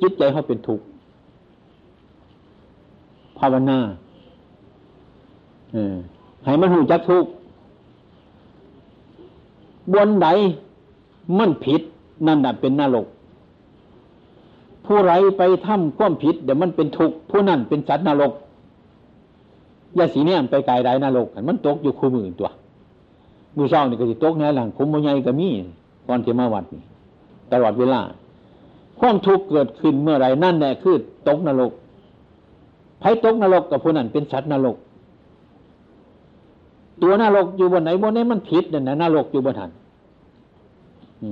[0.00, 0.84] จิตใจเขาเป็นทุกข์
[3.38, 3.78] ภาวนา
[6.44, 7.24] ให้มันหูจักทุก
[9.92, 10.26] บนไหน
[11.38, 11.80] มันผิด
[12.26, 13.06] นั่นน่ะเป็นนรก
[14.84, 18.32] ผู้ไรไปทำความผิด เดี๋ยวมันเป็นทุกข์ผู้นั่นเป็นสัตว์นรก
[19.98, 22.50] ยาสีเนี่ยไปกายได้นรกมันตกอยู่คู่มือตัว
[23.56, 25.48] มือเศร้านี่ก็สิตกในหลังคุมโมยัยก็มี
[26.06, 26.82] ก่อนที่มาวัดนี่
[27.52, 28.00] ตลอดเวลา
[28.98, 30.96] ความทุกข์เกิดขึ้นเมื่อไรนั่นแหละคือ
[31.28, 31.72] ตกนรก
[33.06, 34.76] ไผตกนรกกับผู้นั้นเป็นสัตว์นรก
[37.02, 39.70] ตัวนรกอยู่บนไหนบนนี้มันผิดเนี่ยนะนรกอยู่บนหัน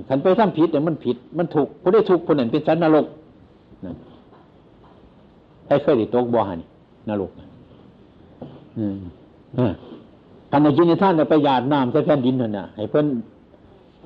[0.09, 3.07] ขันไปทำผิดเนี่ยมันผิด มันถูกผู้ได้ถูกคนนั้นเป็นสันนรก
[5.67, 6.61] ให้เคยได้ตกบ่หัน
[7.09, 7.31] นรก
[8.79, 8.97] อืม
[10.51, 13.07] ท่านในยินในท่านไปหยาดน้ำใส่แผ่นดินนั่นน่ะให้เพิ่น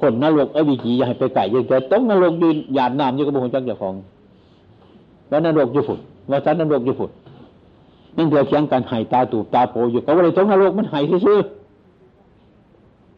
[0.00, 3.94] คนนรกอวิจีอย่าให้ไปไก่ยังจะตกนรกยืนหยาดน้ำอยู่กับบุคคลจักเจ้าของ
[5.30, 5.98] ว่านรกอยู่ฝุด
[6.30, 7.12] ว่าสันนรกอยู่ฝุด
[8.18, 11.38] นั่นเดียวเชียงกันไห้ตาตูบตาโผอยู่ก็ว่าเลยตกนรกมันไห้ซื่อ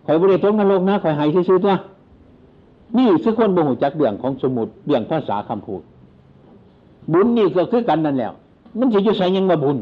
[0.07, 1.75] คอยบริตกนรกนะคอยไห้ซื่อตัว
[2.99, 5.83] นี่คือคนบุคคลจักเรื่องของสมุดเรื่องภาษาคำพูด
[7.13, 8.33] บุญนี่ก็คือกันนั่นแล้ว
[8.79, 9.79] มันจะอยู่ใส่ยังมาบุญ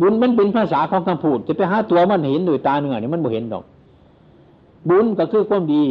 [0.00, 3.64] บุญมันเป็นภาษาของคำพูด จะไปหาตัวมันเห็นด้วยตาเนื้อนี่มันบ่เห็นดอก
[4.88, 5.82] บุญก็คือความดี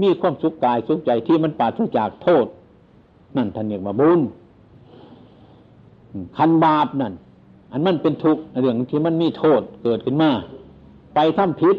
[0.00, 2.46] มีความสุขกายสุขใจที่มันปราศจากโทษ
[3.36, 4.20] นั่นท่านเรียกว่าบุญ
[6.36, 7.12] คันบาปนั่น
[7.72, 10.30] อันมันเป็นทุกข์เรื่องที่มันมีโทษเกิดขึ้นมา
[11.14, 11.76] ไปทำผิด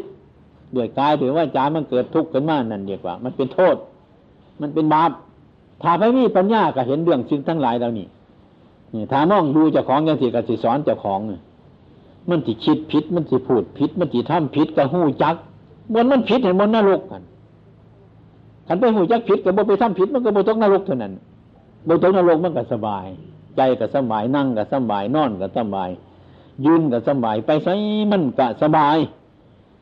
[0.76, 3.76] ด้วยกายด้วยว่าจามันเกิดทุกข์ขึ้นมานั่นเรียกว่า มันเป็นโทษ
[4.60, 5.10] มันเป็นบาป
[5.82, 8.06] ถ้าไม่มีปัญญาก็เห็นเรื่องสิ่งทั้งหลายเหล่านี้
[9.10, 11.20] ถ้ามองดูเจ้าของยังสิกสิสอนเจ้าของ
[12.28, 15.34] มันสิคิดผิดมันสิพูดผิด มันสิทำผิดกับหูจัก
[15.92, 17.22] บนมันผิดเห็นบนนรกกัน
[18.66, 21.12] ขันไปหูจักผิดกับบ่ไปทำผิดมันก็บ่ตกนรกเท่านั้น
[21.88, 23.06] บ่ตกนรกมันก็สบาย
[23.56, 25.90] ใจก็สบายนั่งก็สบายนอนก็สบาย
[26.64, 27.74] ยืนก็สบายไปใช้
[28.10, 28.96] มันก็สบาย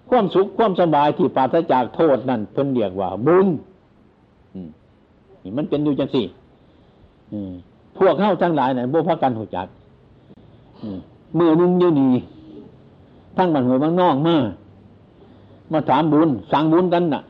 [0.09, 3.49] ความสุขความสบายที่ปราศจากโทษนั่นเพิ่นเรียกว่า บุญ
[5.43, 6.25] นี่มันเป็นอยู่จังสี่
[7.99, 9.67] พวกเข้าทั้งหลายเนี่ยบ่พักกันหูจัก
[11.39, 12.13] มือนึงอยู่นี่
[13.37, 14.37] ทั้งบันหัวบางนอกมา
[15.73, 17.23] มาถามบุญสั่งบุญกันน่ะ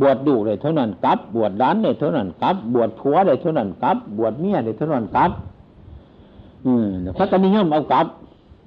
[0.00, 5.30] บวชดูเลยเท่านั้นกลับ บวชร้านเลยเท่านั้นกลับ บวชผัวเลยเท่านั้นกลับ บวชเมียเลยเท่านั้นกลับ
[6.66, 6.86] อืม
[7.18, 8.06] พระกันนิยมเอากลับ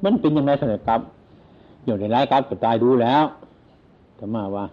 [0.04, 1.02] มันเป็นยังไงเท่านั้นกลับ
[1.86, 3.26] อยู่ในร้ายกลับก็ตายดูแล้ว
[4.20, 4.66] ธรรมาว่า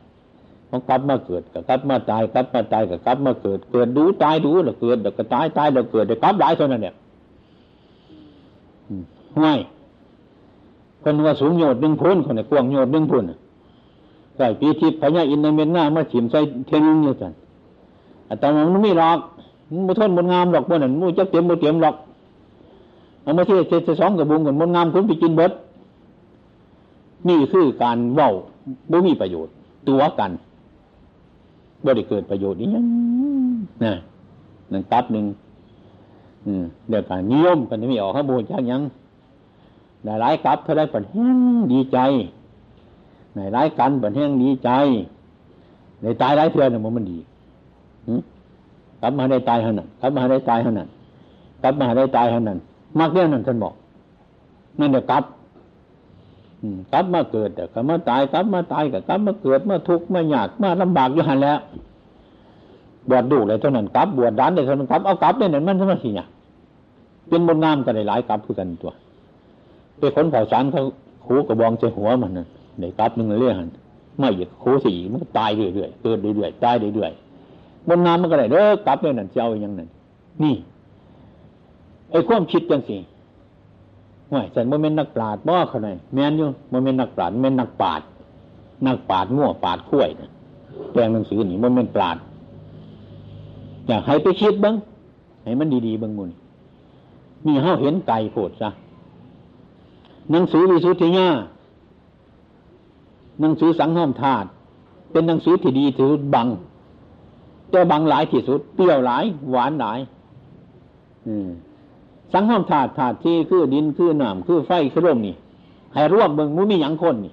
[0.69, 6.95] เขากลับมาเกิดกับกลับมาตายกลับมาตายกับกลับมาเกิด เกิดดูตายดูแล้วเกิดแล้วก็ตายตายแล้วเกิดเดี๋ยวกลับหลายเท่านั้นเนี่ย
[9.37, 9.59] ห้วย
[11.03, 13.25] คนว่าสูงโยดหนึ่งพุนคนนี้กว้างโยดหนึ่งพุน
[14.37, 17.33] ใส่ปีทิพย์พญาอินในเม็ดหน้ามาถิ่มใส่เทนึงอยู่สัน
[18.41, 19.19] แต่มันไม่หรอก
[19.87, 21.97] มันทนบนงามหรอกบนนั้นมันจะเต็มบนเต็มหรอก
[23.23, 25.53] เอามาเทศเทสองกับบุงกันบนงามคุณไปกินเบิด
[27.29, 28.31] นี่คือการเว้า
[28.89, 29.53] ไม่มีประโยชน์
[29.89, 30.31] ตัวกัน
[31.85, 32.85] บ่ได้เกิดประโยชน์นี้ยัง
[33.85, 33.93] นะ
[34.73, 35.25] นั่นตับหนึ่ง
[36.89, 38.83] เดี๋ยวการนิยมกันไม่ออกข้าบูชายัง
[40.05, 41.37] ในหลายกับเท่าไรปันแห้ง
[41.73, 41.99] ดีใจ
[43.35, 44.71] ในหลายกันปันแห้งดีใจ
[46.03, 47.19] ในตายหลายเทือนเนี่ยมันดี
[49.01, 50.89] กลับมาได้ตายเท่านั้นกลับมาได้ตายเท่านั้น
[51.63, 52.59] กลับมาได้ตายเท่านั้น
[52.99, 53.75] มากเรื่องนั้นท่านบอก
[54.79, 55.25] นั่นเดี๋ยวกลับ
[56.93, 61.59] กลับมาเกิดแต่กลับมาตายกลับมาตายกับกลับมาเกิดมาทุกข์มาหยาดมาลำบากอยู่หันแล้ว
[63.11, 66.27] บวชดูเลยเท่านั้นกลับบวชด้านเลยเท่านั้นกลับเอากลับได้นั่นมันทำไมสิเนี่ย
[67.29, 68.93] เป็นบนงามกันหลายกลับคือกันตัว
[69.99, 70.83] ไปขนเผาสารเขา
[71.27, 72.47] ขูกระบองใส่หัวมันน่ะ
[72.79, 73.57] ในกลับหนึ่งเรื่อง
[74.19, 79.91] ไม่หยุดขูสีมันก็ตายเรื่อยๆเกิดเรื่อยๆตายเรื่อยๆบนน้ำมันก็ได้เด้อกลับเนี่ยนั่นเจ้าอย่างนั้น
[80.43, 80.55] นี่
[82.11, 82.97] ไอ้ความคิดจังสิ
[84.33, 88.01] ว่าแต่โมเมนนักปราดบ่เขาไหนแมนอยู่โมเมนนักปราดแมนนักปาด
[88.87, 90.31] นักปาดมั่วปาดขั้วนะ
[90.93, 92.17] แปลงหนังสือหนีโมเมนปราด
[93.87, 94.75] อยากให้ไปคิดบ้าง
[95.43, 96.31] ให้มันดีๆบ้างมุน
[97.47, 98.69] มีเฮาเห็นไก่โผดซะ
[100.31, 101.29] หนังสือวิสุทธิญา
[103.41, 104.49] หนังสือสังห้อมธาตุ
[105.13, 106.49] เป็นหนังสือที่ดีที่สุดบัง
[107.71, 109.99] แต่บังหลายที่สุด เปรี้ยวหลาย หวานหลาย
[112.33, 115.35] สังห้อมธาตุธาตุที่คือดินคือน้ำคือไฟคือลมนี่
[115.95, 117.33] ให้ร่วมเบิ่งมูมีหยังคนนี่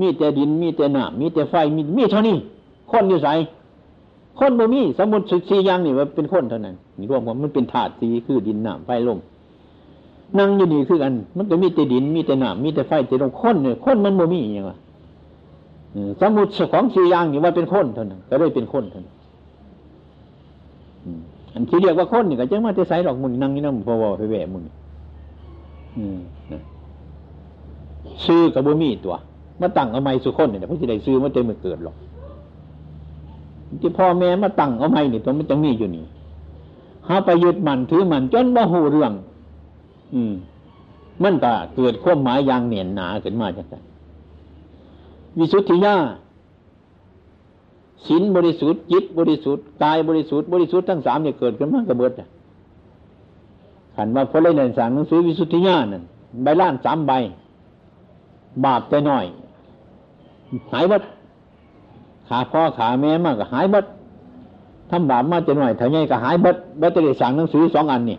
[0.00, 2.36] มีแต่ดินมีแต่น้ำมีแต่ไฟมีมีเท่านี้
[2.90, 3.28] คนอยู่ใส
[4.38, 9.18] คนบ่มีสมุติสุสีอย่างนี่ว่าเป็นคนเท่านั้นนี่รวมว่ามันเป็นธาตุสีคือดินน้ำไฟลม
[10.38, 14.76] นั่งอยู่นี่คือกัน มันก็มีแต่ดิน มีแต่น้ำมีแต่ไฟแต่ลมคนเนี่ยคนมันบ่มีอย่างว่า
[16.20, 19.14] สมุติของสีอย่างนี่ว่าเป็นคนเท่านั้นก็ได้เป็นคนเท่านั้น
[21.54, 24.62] อันที่เรียกว่าคนนี่ก็จังมาจะใส่หลอกมุนนั่งนี่นั่งพอวไปแหวมุน
[28.24, 29.14] ซื้อกับบ่มีตัว
[29.60, 31.96] มาตั้งเอาไม้สุคนเนี่ยเพราะจะได้ซื้อมาเต็มเกิดหรอก
[33.80, 36.04] ที่พ่อแม่มาตั้งเอาไม่นี่ตัวมันจะมีอยู่นี่
[37.08, 39.12] หาไปยึดมันถือมันจนบ่หูเรื่อง
[40.14, 40.34] อืม
[41.22, 43.82] มันก็เกิดความหมายอย่างเหนียนหนาขึ้นมาจากนั้น
[45.38, 45.96] วิสุทธิยา
[48.06, 52.12] ศีลบริสุทธิ์จิตบริสุทธิ์กายบริสุทธิ์บริสุทธิ์ทั้งสามเนี่ยเกิดขึ้นมากระเบิด
[53.94, 56.02] ขันมาพอเลยนั่นสั่งหนังสือวิสุทธิญาณนั่น
[56.42, 57.12] ใบล้านสามใบ
[58.64, 59.24] บาปแต่น้อย
[60.72, 61.02] หายวัด
[62.28, 63.84] ขาพ่อขาแม่มากก็หายบัด
[64.90, 68.18] ทำบาปมากจะหน่อยเท่าไงก็หายบัดบัดจะได้สั่งหนังสือสองอันนี่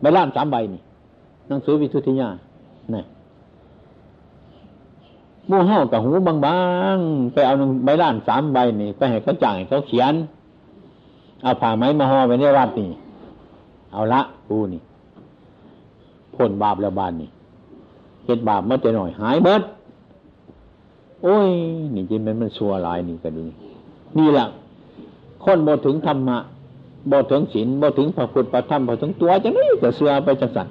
[0.00, 0.80] ใบล้านสามใบนี่
[1.48, 2.28] หนังสือวิทุติยา
[2.94, 3.02] นี่
[5.50, 6.34] มู่เห่ากับหูบา
[6.94, 10.14] งๆ ไปเอาใบล้านสามใบนี่ ไปให้เขาจ่ายเขาเขียน
[11.42, 12.88] เอาผ่าไม้มาห่อไว้ในวัดนี่
[13.92, 14.80] เอาละกูนี่
[16.34, 17.28] พ้นบาปแล้วบานนี่
[18.24, 19.62] เห็ดบาปมาจะหน่อยหายเบิด
[21.22, 21.50] โอ้ย
[21.94, 23.46] นี่จริงมันมันชัวลายนี่ก็ดี
[24.18, 24.46] นี่แหละ
[25.44, 26.38] คนบ่ถึงธรรมะ
[27.10, 30.68] บ่ถึงศีลบ่ถึงพระพุทธพระธรรมบ่ถึงตัวจังนี้จะเสือไปจังสัน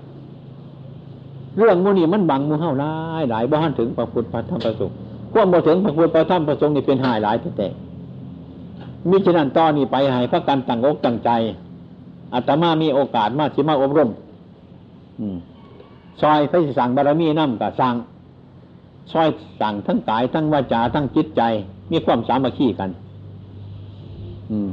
[1.58, 4.96] เรื่องมูนี่มันบังมูเฮาหลายหลายบ่หันถึงพระพุทธพระธรรมพระสงฆ์
[5.34, 7.68] ความบ่ถึงพระพุทธพระธรรมพระสงฆ์นี่เป็นหายหลายแต่
[9.10, 11.30] มิฉะนั้นตอนนี้ไปให้พระกันตั้งอกตั้งใจ
[12.34, 14.10] อาตมามีโอกาสมาสิมาอบรม
[15.20, 15.38] อืม
[16.22, 17.96] ซอยพระสั่งบารมีน้ำกับสั่ง
[19.12, 19.30] ซอย
[19.62, 21.42] สั่งทั้งกายทั้งวาจาทั้งจิตใจ
[21.92, 22.90] มีความสามัคคีกัน
[24.52, 24.70] อืม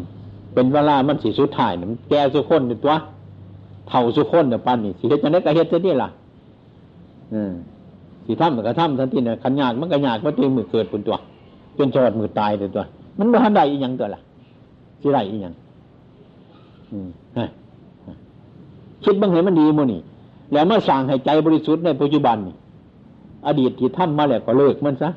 [0.54, 2.94] เป็นเวลามันสีสุดท้ายมันแก่สุคนตัว
[3.88, 6.08] เท่าสุคนเนี่ยปันนี่สีเฮ็ดจะได้กระเฮ็ดจะนี่ล่ะ
[8.26, 11.16] สีทำมันก็ทำทันทีเนี่ยขันยากมันก็ยากเพราะตัวมือเกิดปุ่นตัว
[11.78, 12.84] จนจอดมือตายเลยตัว
[13.18, 14.20] มันไม่ทันได้อีกอย่างตัวล่ะ
[15.02, 15.54] สิไรอีกอย่าง
[19.04, 20.00] คิดบ้างเห็นมันดีมั้นี่
[20.52, 22.54] แล้วมาสั่งให้ใจบริสุทธิ์ในปัจจุบันนี่
[23.46, 25.10] อดีตที่ทำมาแล้วก็เลิกมันซะ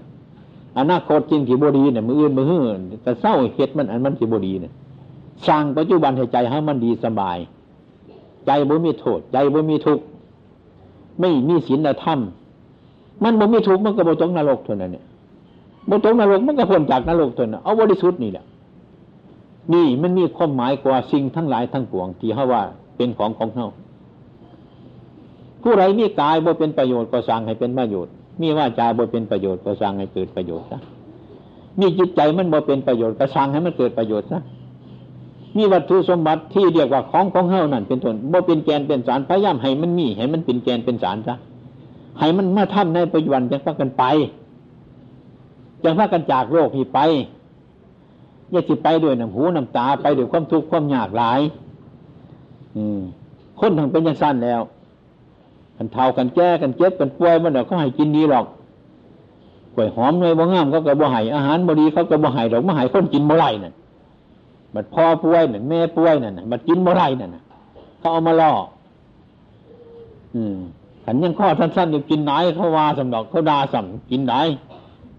[0.80, 4.74] อนาคตจริงที่บดีเนี่ยมืออื่นมือหื่นแต่เศร้าเหตุมันอันมันที่บดีเนี่ย
[5.48, 7.38] สั่งปัจจุบันให้ใจให้มันดีสบาย
[8.46, 10.04] ใจบ่มีโทษ ใจบ่มีทุกข์
[11.20, 12.20] ไม่มีศีลธรรม
[13.24, 15.06] มันบ่มีทุกข์มันก็บ่ตกนรกเท่านั้นเนี่ย
[15.90, 18.46] บ่ตกนรกมันก็พ้นจากนรกเท่านั้นเอาบริสุทธิ์นี่แหละ
[19.74, 22.64] นี่มันมีความหมายกว่าสิ่งทั้งหลายทั้งปวงที่เขาว่า
[22.96, 23.68] เป็นของของเขา
[25.62, 30.80] ผู้ไรมีกายบ่เป็นประโยชน์ก็สั่งให้เป็นประโยชน์ มีว่าจาบ่เป็นประโยชน์ก็สั่งให้เกิดประโยชน์ซะ
[31.80, 34.42] มีจิตใจมันบ่เป็นประโยชน์ก็สั่งให้มันเกิดประโยชน์ซะ
[35.58, 41.36] มีวัตถุสมบัติที่เรียกว่าของของเฮานั่นเป็นต้นบ่เป็นแกนเป็นสารพยายามให้มันมีให้มันเป็นแกนเป็นสารซะ
[42.20, 44.04] ให้มันมาทำในปัจจุบันจังพักกันไป
[45.84, 47.00] จังพักกันจากโลกนี้ไป
[48.52, 51.40] อย่าจิไปด้วยน้ำหูน้ำตาไปด้วยความทุกข์ความยากหลาย
[52.76, 53.02] อืม
[53.60, 54.62] คนทั้งเป็นยังสั้นแล้ว
[55.78, 58.46] กันเท่ากันแก้กันเจ็บกันป่วยมันเดี๋ยวเขาให้กินดีหรอก
[59.76, 63.74] ป่วยหอมเลยบ่งามเขาก็บ่ให้อาหารบ่ดีเขาก็บ่ให้ดอกบ่ให้คนกินบ่ไรนั่น
[64.76, 67.36] บัดพ่อป่วยนั่นแม่ป่วยนั่นบัดกินบ่ไรนั่น
[68.00, 68.52] เขาเอามาล่อ
[70.36, 70.58] อืม
[71.06, 74.34] ขันยังข้อสั้นๆอยู่กินไหนเขาว่าสำดอกเขาด่าสั่งกินไหน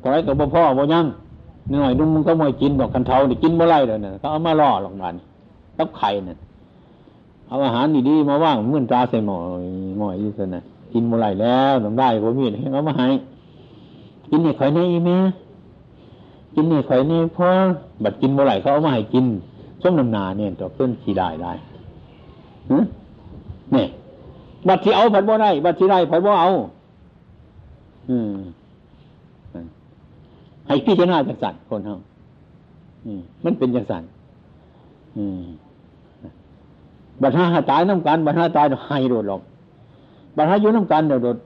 [0.01, 1.07] พอไรกับบ่พ่อบ่ยัง
[1.71, 5.09] หน่อยนุ่มมึงก็ไม่กินดอกกันเทานี่กินบ่ไรเลยเนี่ยเขาเอามาล่อลงมา
[5.79, 6.37] กับไข่เนี่ย
[7.49, 9.37] เอาอาหารดีๆมาว่างเมื่อนตาใส่หมอ
[9.99, 13.09] หมอยี่สินะกินบ่ไรแล้วน้ำได้ผมมีให้เขามาให้
[14.31, 15.11] กินเนี่ข่อยในอีเม
[16.61, 17.49] กินนี่ไข่นี่พอ
[18.03, 19.25] บัดกินบ่ไรเขาเอามาให้กิน
[19.83, 21.53] ส้มน้ำนาเนี่ยตัวเพื่อนขี่ได้ได้
[23.73, 23.89] เนี่ย
[24.69, 26.51] บัดที่เอาผัดบ่ได้บัดที่ได้ผัดบ่เอา
[28.11, 28.37] อืม
[30.67, 31.95] ให้พิจารณาจักสันคนเฮา
[33.07, 34.03] อืมมันเป็นจักสัน
[35.17, 35.43] อืม
[37.23, 39.41] บัตรหาตายน้ำกันบัตรหาตายหายโดดหรอก
[40.37, 41.37] บัตรหาอยู่น้ำกันโดด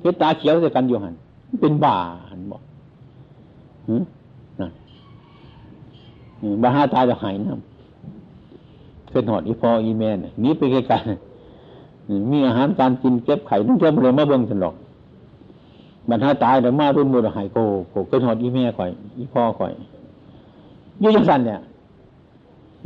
[0.00, 1.14] เฮ็ดตาเขียวใส่กันอยู่หัน
[1.62, 1.96] เป็นบ่า
[2.30, 2.62] หันบอก
[3.88, 4.02] นั่น
[6.62, 14.74] บัตรหาตายจะหายน้ำเป็นหอดอีพออีแม่นนี้ไปไกลๆมีอาหารการกินเก็บไข่ต้องเจ้าเลยมาเบิ่งฉันหรอก
[16.08, 17.58] บรรทัดตายแต่มารุ่นบุรหายโก
[17.90, 19.72] โกเกิดหอดอีแม่ข่อย อีพ่อข่อย
[21.02, 21.60] ยุ่งสันเนี่ย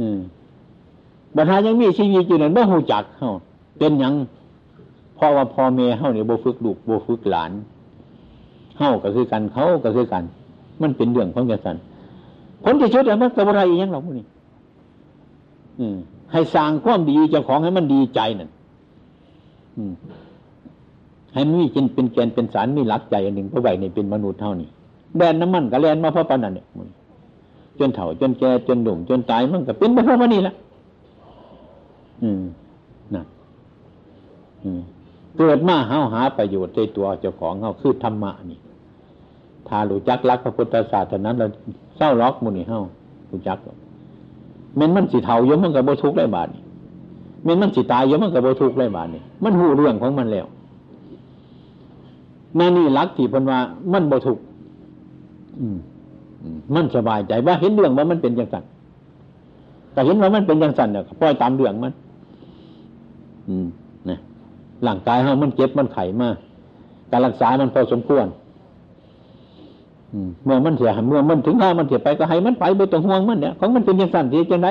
[0.01, 0.19] อืม
[1.37, 3.31] บรรทัดยังมีชีวิตอยู่นั่นเมื่อหูจักเขา
[3.79, 4.13] เป็นยัง
[5.19, 7.51] พ่อว่าพ่อแม่เฮาเนี่ยโบฝึกลูกโบฝึกหลาน
[8.79, 10.25] เฮาก็คือกันเขาก็คือกัน
[10.83, 11.77] มันเป็นเรื่องของกสัน
[12.65, 14.27] ผลที่ชุดมันกระบไรอีกยังเราพวกนี้
[16.33, 18.51] ให้สร้างความดีเจ้าของให้มันดีใจนั่น
[21.35, 24.69] ให้มีกินเป็นแกนเป็นสารมีหลักใจอันหนึ่งเพราะไหวในเป็นมนุษย์เท่านี้
[25.17, 26.67] แบนน้ำมันกะแลนมาเพราะปานนั้นเนี่ย
[27.79, 30.55] จนเถ่า จนแก่จนหนุ่มจนตายมันก็เป็นเพราะว่านี่แหละ
[32.23, 32.43] อืม
[33.15, 33.25] นะ
[34.65, 34.81] อืม
[35.39, 38.59] เกิดมาเฮาหาประโยชน์ในตัวเจ้าของเฮาคือธรรมะนี่
[39.69, 41.47] ถ้ารู้จักรักพระพุทธศาสนาเรา
[41.92, 42.81] เศร้าล็อกมุนี่เฮา
[43.31, 43.59] รู้จัก
[44.79, 46.63] มันมันสิเท่าเยอะมันกับโบทุกไรบาทนี่
[47.47, 50.47] มันมันสิตายเยอะมันกับโบทุกไรบาทนี่มันหูเรื่องของมันแล้ว
[52.59, 53.59] นั่นนี่รักที่พนว่า
[53.93, 54.39] มันโบ่ถูก
[56.75, 58.65] มันสบายใจว่าเห็นเรื่องว่ามันเป็นอย่างสั่น
[59.93, 61.93] แต่เห็นว่ามันเป็นอย่างสั่นเนี่ยปล่อยตามเรื่องมัน
[63.49, 63.67] อืม
[64.09, 64.19] นะ
[64.85, 66.29] หลังกายเฮามันเจ็บมันไข่มา
[67.11, 68.27] การรักษามันพอสมควร
[70.45, 74.69] เมื่อมันเสียเมื่อมันถึงหน้ามันเสียไปก็ให้มันไปไปต้องห่วงมันเนี่ยของมันเป็นยังสั่นเสียจังไหน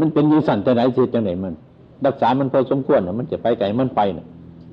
[0.00, 1.52] มันเป็นยังสั่นจังไหนเสียจังไหนมัน
[2.06, 4.26] รักษามันพอสมควรนะมันจะไปไก่มันไปเนี่ย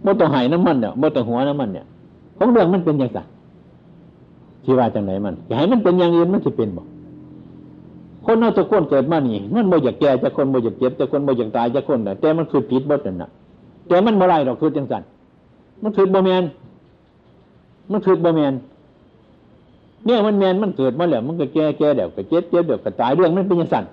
[0.05, 1.85] มื่ต้องหายน้ำมันเนี่ยมื่ต้องหัวน้ำมันเนี่ย
[2.37, 3.19] ของเรื่องมันเป็นยังไง
[4.63, 6.83] ที่ว่าจังไหนมันอยให้มันเป็นอย่างอื่นมันจะเป็นบ่
[8.25, 13.29] คนเอาตะก้นเกิดมานี่มันบ่อยากแก่จะคนบ่อยากเจ็บจะคนบ่อยากตายจะคนแต่มันคือผิดบดนั่นน่ะ
[13.87, 15.03] แต่มันบ่ไรหรอกคือจังสั่น
[15.83, 16.43] มันคือบ่แมน
[17.91, 18.53] มันคือบ่แมน
[20.05, 23.83] เนี่ยมันแมนมันเกิดมาแล้วมันก็แก่แก่เดี๋ยวก็เจ็บเจ็บเดี๋ยวก็ตายเรื่องมันเป็นยังสัน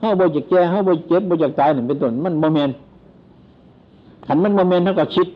[0.00, 2.70] เฮาบ่อยากแก่เฮาบ่เจ็บบ่อยากตายนี่เป็นต้นมันบ่แมน
[4.26, 5.28] ขันมันบ่แมนเท่ากับคิด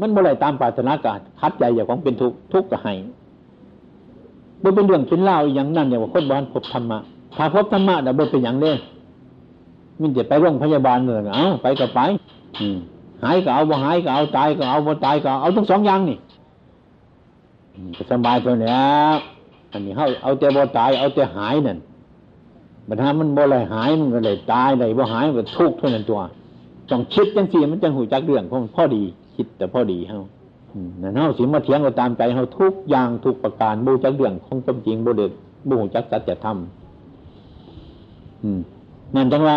[0.00, 2.92] มันบ่ไรตามปรารถนาการคัดใจอย่างของเป็นทุกข์ทุกข์ก็ให้
[4.62, 6.98] บ่เป็นเรื่องเป็นเล่าอย่างนั้นอย่างว่าคนบ้านพบธรรมะ
[7.36, 8.72] ถ้าพบธรรมะแต่บ่เป็นอย่างเด้
[10.00, 12.00] มันจะไปโรงพยาบาลเลยเอาไปก็ไป
[12.60, 12.78] อืม
[13.22, 16.16] หายก็เอาบ่หายก็เอาตายก็เอาบ่ตายก็เอาทั้งสองอย่างนี่
[18.10, 18.78] สบายตัวเนี้ย
[19.72, 21.78] อันนี้เขาเอาแต่บ่ตายเอาแต่หายนั่น
[22.88, 26.20] บัดถ้ามันบ่เลยหายมันก็เลยตายเลยบ่หายมันก็ทุกข์เท่านั้นตัว
[26.90, 29.02] ต้องคิดจังสี่มันจังหูจักเรื่องของพ่อดี
[29.34, 30.20] คิดแต่พ่อดีเฮา
[31.02, 35.32] นั่นเฮาสิมาเถียงก็ตามใจเฮาทุกอย่างทุกประการบูจักเรื่องของจำจริงบูเด็ก
[35.68, 36.56] บูจักสัจธรรม
[39.14, 39.56] นั่นจังว่า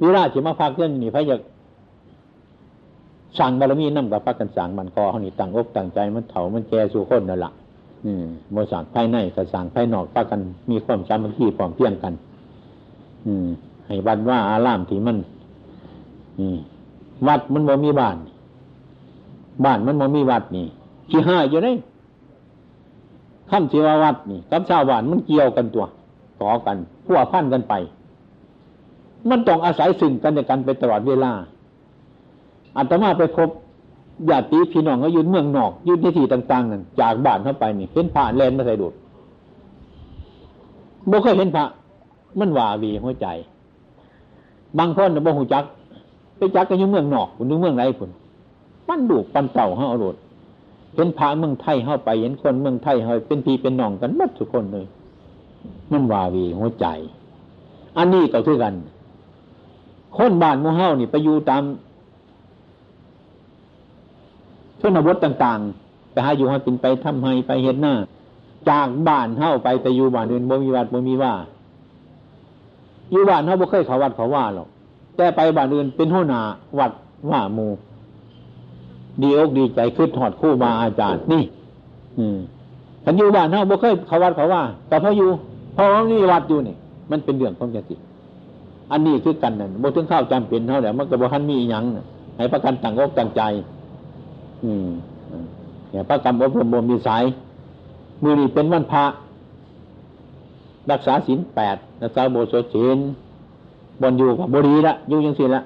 [0.00, 1.40] วิราชมาพักเรื่องนี้พระอยาก
[3.38, 7.52] สั่งบารมีนั่งกับพักกันสั่งมันคอเขานี่ตั้งอกตั้งใจมันเถามันแก่สู่คนนั่นแหละ
[8.04, 12.12] อืมโมสั่งภายในกับสั่งภายนอกพักกันมีความจำมันที่ความเพียงกัน
[13.26, 13.46] อืม
[13.86, 15.18] ให้บันว่าอารามที่มัน
[16.40, 16.54] นี่
[17.26, 18.16] วัดมันบ่มีบ้าน
[19.64, 20.66] บ้านมันบ่มีวัดนี่
[21.10, 21.72] ขี้ห้าอยู่ได้
[23.50, 25.84] คำสีววัดนี่กับชาวบ้านมันเกี่ยวกันตัว
[26.42, 27.74] ต่อกันพัวพันกันไป
[29.30, 31.32] มันต้องอาศัยสิ่งกันในกันไปตลอดเวลา
[32.76, 33.48] อัตมาไปพบ
[34.30, 38.92] ญาติพี่น้องเขายืนเมืองนอกยืนที่ที่ต่างๆนั่นจากบ้านเข้าไปนี่เห็นพระแลนมาใส่ดูด
[41.10, 41.64] บ่เคยเห็นพระ
[42.38, 43.26] มันว่าวีหัวใจ
[44.78, 45.64] บางคนบ่หูจัก
[46.36, 48.10] ไปจักกันอยู่เมืองนอกคุณดูเมืองไรคุณ
[48.88, 50.16] ปั้นดูปั้นเต่าเขาเอาโดด
[50.94, 54.86] เห็นพระเมืองไทยเข้าไป เห็นคนเมืองไทยเขาเป็นพี่เป็นน้องกันหมดทุกคนเลย
[55.92, 56.86] มันว่าวีหัวใจ
[57.96, 58.74] อันนี้ก็คือกัน
[60.16, 61.62] คนบ้านมูเฮานี่ไปอยู่ตาม
[64.80, 67.94] ชนบทต่างๆ ไปหาอยู่ให้เป็นไปทำให้ไปเห็นหน้า
[68.68, 71.32] จากบ้านเฮ้าไปไปอยู่บ้านอื่นบ่มีวัดบ่มีว่า
[73.12, 74.68] อยู่บ้านเฮ้าบ่เคยเขาวัดเขาว่าหรอก
[75.16, 76.40] แต่ไปบ้านอื่นเป็นหัวหน้า
[76.78, 76.92] วัด
[77.30, 77.66] ว่ามู
[79.22, 81.42] ดีอกดีใจขึ้นถอดคู่มาอาจารย์นี่
[82.18, 82.38] อืม
[83.04, 85.28] ฉันอยู่บ้านเฮ้าบ่เคยเขาวัดเขาว่า แต่พออยู่
[85.76, 86.76] พอมีวัดอยู่นี่
[87.10, 87.98] มันเป็นเรื่องของจริต
[88.92, 91.84] อันนี้คือกันนั่นบ่ถึงข้าวจำเป็นเท่าไหร่มันก็บ่ทันมีอย่าง
[92.36, 93.42] ให้ประกันต่างอกต่างใจ
[94.64, 94.88] อืม
[95.90, 97.24] เนี่ยพระกรรมอบรมบ่มีสาย
[98.22, 99.04] มือนี้เป็นวันพระ
[100.90, 102.98] รักษาศีลแปดรักษาโบสถศีล
[104.02, 105.60] บนอยู่กับบรีละอยู่ยังสิละ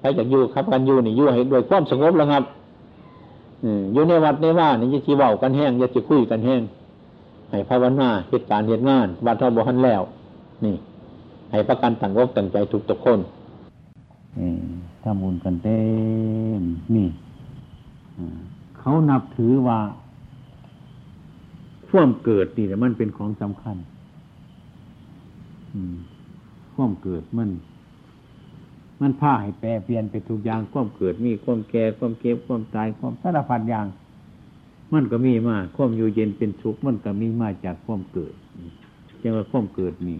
[0.00, 2.44] ใครจากอยู่ครับกันอยู่นี่อยู่ให้ด้วยความสงบแล้วครับ
[3.92, 6.62] อยู่ในวัดในว่านี่จะจีเบากันแห้งจะจีคุยกันแห้ง
[7.50, 10.02] ให้ภาวนาเหตุการณ์เหตุงานวัดท่าบหันแล้ว
[10.64, 10.76] นี่
[11.50, 13.18] ให้ประกันต่างอกต่างใจทุกทุกคน
[15.02, 15.78] ทำบุญกันเต็
[16.60, 16.62] ม
[16.94, 17.06] นี่
[18.78, 19.78] เขานับถือว่า
[21.88, 23.76] ข่วมเกิดนี่แหละมันเป็นของสำคัญ
[26.74, 27.50] ข่วมเกิดมัน
[29.00, 33.86] มันพาให้แปรเปลี่ยนไปทุกอย่างข่วมเกิดมีข่วมแก่ข่วมเก็บข่วมตายข่วมสารพัดอย่าง
[34.92, 38.34] มันก็มีมาข่วมอยู่เย็นเป็นสุขมันก็มีมาจากข่วมเกิด
[39.22, 40.18] จังว่าข่วมเกิดนี่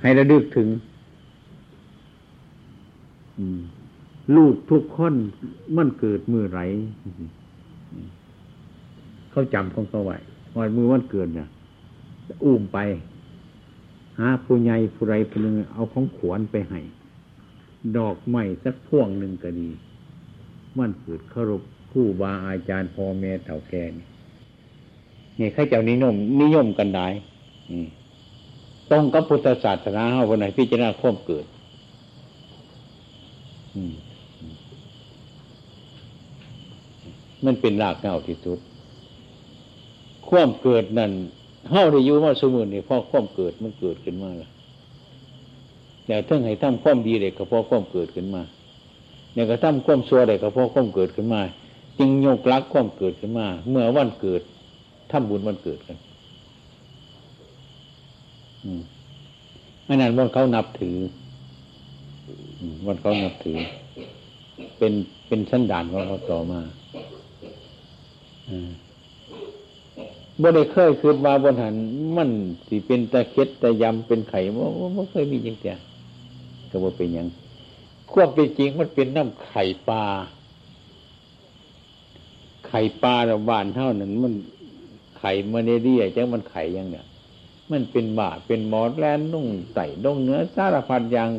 [0.00, 0.68] ให้ระลึกถึง
[3.38, 3.60] อืม
[4.36, 5.14] ลูกทุกคน
[5.76, 6.60] มันเกิดมือไร
[9.30, 10.18] เขาจำของเขาไว้
[10.56, 11.48] วันมือวันเกิดเนี่ย
[12.44, 12.78] อุ้มไป
[14.18, 16.80] หาผู้ใหญ่ผู้ไรผู้หนึ่งเอาของขวนไปให้
[17.96, 19.68] ดอกไม้สักพวงหนึ่งก็ดี
[20.78, 21.62] มันเกิดเคารพ
[21.92, 23.84] ผู้บาอาจารย์พ่อแม่เถ่าแก่
[25.38, 27.06] นี่ยข้าเจ้านิยม นิยมกันได้
[28.90, 31.44] ตรงกับพุทธศาสนาเขาคนไหนพิจารณาข้อมเกิด
[33.74, 33.94] อืม
[37.44, 38.58] มันเป็นรากเงาที่สุด
[40.28, 41.10] ความเกิดนั่น
[41.70, 44.50] เฮาได้อยู่มาสมุนนี่พราะความเกิดมันเกิดขึ้นมาละ
[46.06, 48.42] แต่ทั้งให้ทำความดีเด็กก็พราะความเกิดขึ้นมา
[49.34, 51.42] เนี่ยก็ทำความชั่วเด็กก็พราะความเกิดขึ้นมา
[51.98, 54.42] จึงยกลักความเกิดขึ้นมา เมื่อวันเกิด
[55.10, 55.98] ทำบุญวันเกิดกัน
[58.64, 58.82] อืม
[59.86, 60.96] อันนั้นวันเขานับถือ
[62.86, 63.56] วันเขานับถือ
[64.78, 64.92] เป็น
[65.26, 66.60] เป็นชั้นด่านของเขาต่อมา
[70.40, 71.74] บ่ได้เคยคิดว่าบนหัน
[72.16, 72.30] มัน
[72.68, 75.74] สิเป็นตะเค็ดตะยำเป็นไข่ว่าไม่เคยมีจริงแต่
[76.70, 77.26] ก็ว่าเป็นยัง
[78.10, 80.04] ควบเป็นจริงมันเป็นน้ำไข่ปลา
[82.66, 84.34] ไข่ปลาระบานเท่านั้น มัน
[85.18, 87.06] ไข่มาเนเรียจังมันไข่ยังเนี่ย
[87.70, 91.30] มันเป็นบาเป็นหมอดแลนนุ่งไต่ดงเนื้อสารพัดอย่าง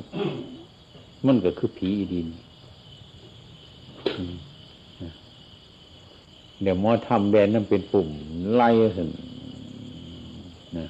[1.25, 2.27] มันก็คือผีอีดิน
[6.61, 8.07] เดี๋ยวหมอทำแบนนั่นเป็นปุ่ม
[8.55, 9.09] ไล่สิน
[10.77, 10.85] นะ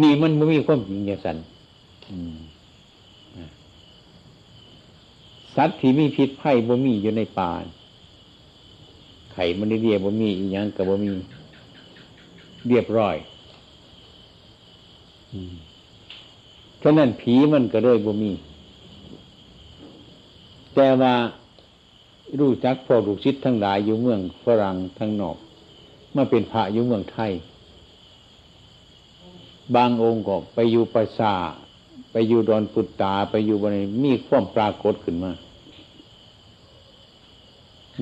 [0.00, 1.36] นี่มันไม่มีความจริงอย่างสัน
[5.56, 7.50] สัตว์ที่มีพิษไพ่บ่มีอยู่ในป่า
[9.32, 11.12] ไข่มันเรียบบ่มีอีหยังกับบ่มี
[12.68, 13.16] เรียบร้อย
[16.82, 18.32] ฉะนั้นผีมันก็เลยบ่มี
[20.74, 21.14] แต่ว่า
[22.40, 25.36] รู้จักพวกลูกศิษย์ทั้งหลายอยู่เมืองฝรั่งทั้งนอก
[26.14, 27.32] มาเป็นพระอยู่เมืองไทย
[29.76, 31.34] บางองค์ก็ไปอยู่ปราสา
[32.12, 35.32] ไปอยู่ดอนปุตตาไปอยู่บนมีความปรากฏขึ้นมา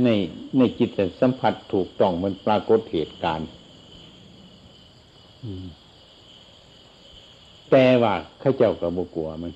[0.03, 0.09] ใน
[0.57, 3.49] ในจิตสัมผัสถูกต้องมันปรากฏเหตุการณ์
[7.71, 9.53] แต่ว่าข้าเจ้ากับบกลัวมัน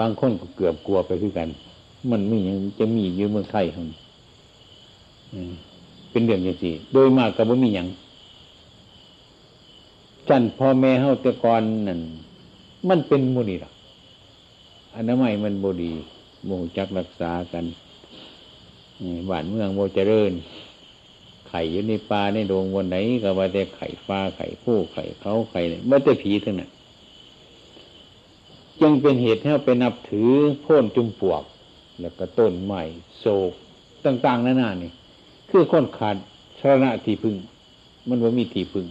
[0.00, 1.48] บางคนก็เกือบกลัวไปด้วยกัน
[2.10, 3.88] มันไม่ยังจะมีอยู่เมืองไทยคน
[6.10, 7.88] เป็นเรื่องอย่างสี่โดยมากก็บ่มีอย่าง
[10.28, 12.00] จันพ่อแม่เฮาแต่ก่อนนั่น
[12.88, 13.72] มันเป็นมูนี่หรอก
[14.96, 15.92] อนามัยมันบดี
[16.44, 17.64] โมจักรักษากัน
[19.28, 20.32] บ้านเมืองโมเจริญ
[21.48, 26.70] ไข่อยู่ในป่าในโดงวันไหนก็ว่าแต่ไข่ฟ้าไข่ผู้ไข่เขาไข่เนี่ยไม่แต่ผีทั้งนั้น
[28.82, 30.30] ยังเป็นเหตุให้เราไปนับถือ
[30.62, 31.42] โพ่นจุมปวก
[32.00, 32.82] แล้วก็ต้นใหม่
[33.18, 33.52] โศก
[34.04, 34.92] ต่างๆนั่นน่ะนี่
[35.50, 36.16] คือคนขาด
[36.58, 37.36] ชรณะที่พึ่ง
[38.08, 38.86] มันว่ามีที่พึ่ง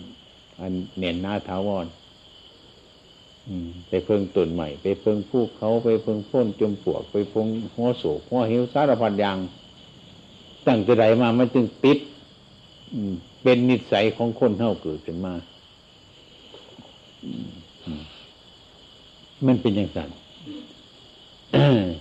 [0.60, 1.86] อันเน่นหน้าท้าวร
[3.88, 9.38] ไปเพิ่งต้นใหม่ ไปเพิ่งผู้เขาไปเพิ่งพ้นจมปวก ไปพงหัวโศกหัวหิวสารพัดอย่าง
[10.68, 11.97] ตั้งแต่ใดมามันจึงติด
[13.43, 15.34] เป็นนิสัยของคนเท่าเกิดขึ้นมา
[19.45, 20.10] มันเป็นอย่างนั้น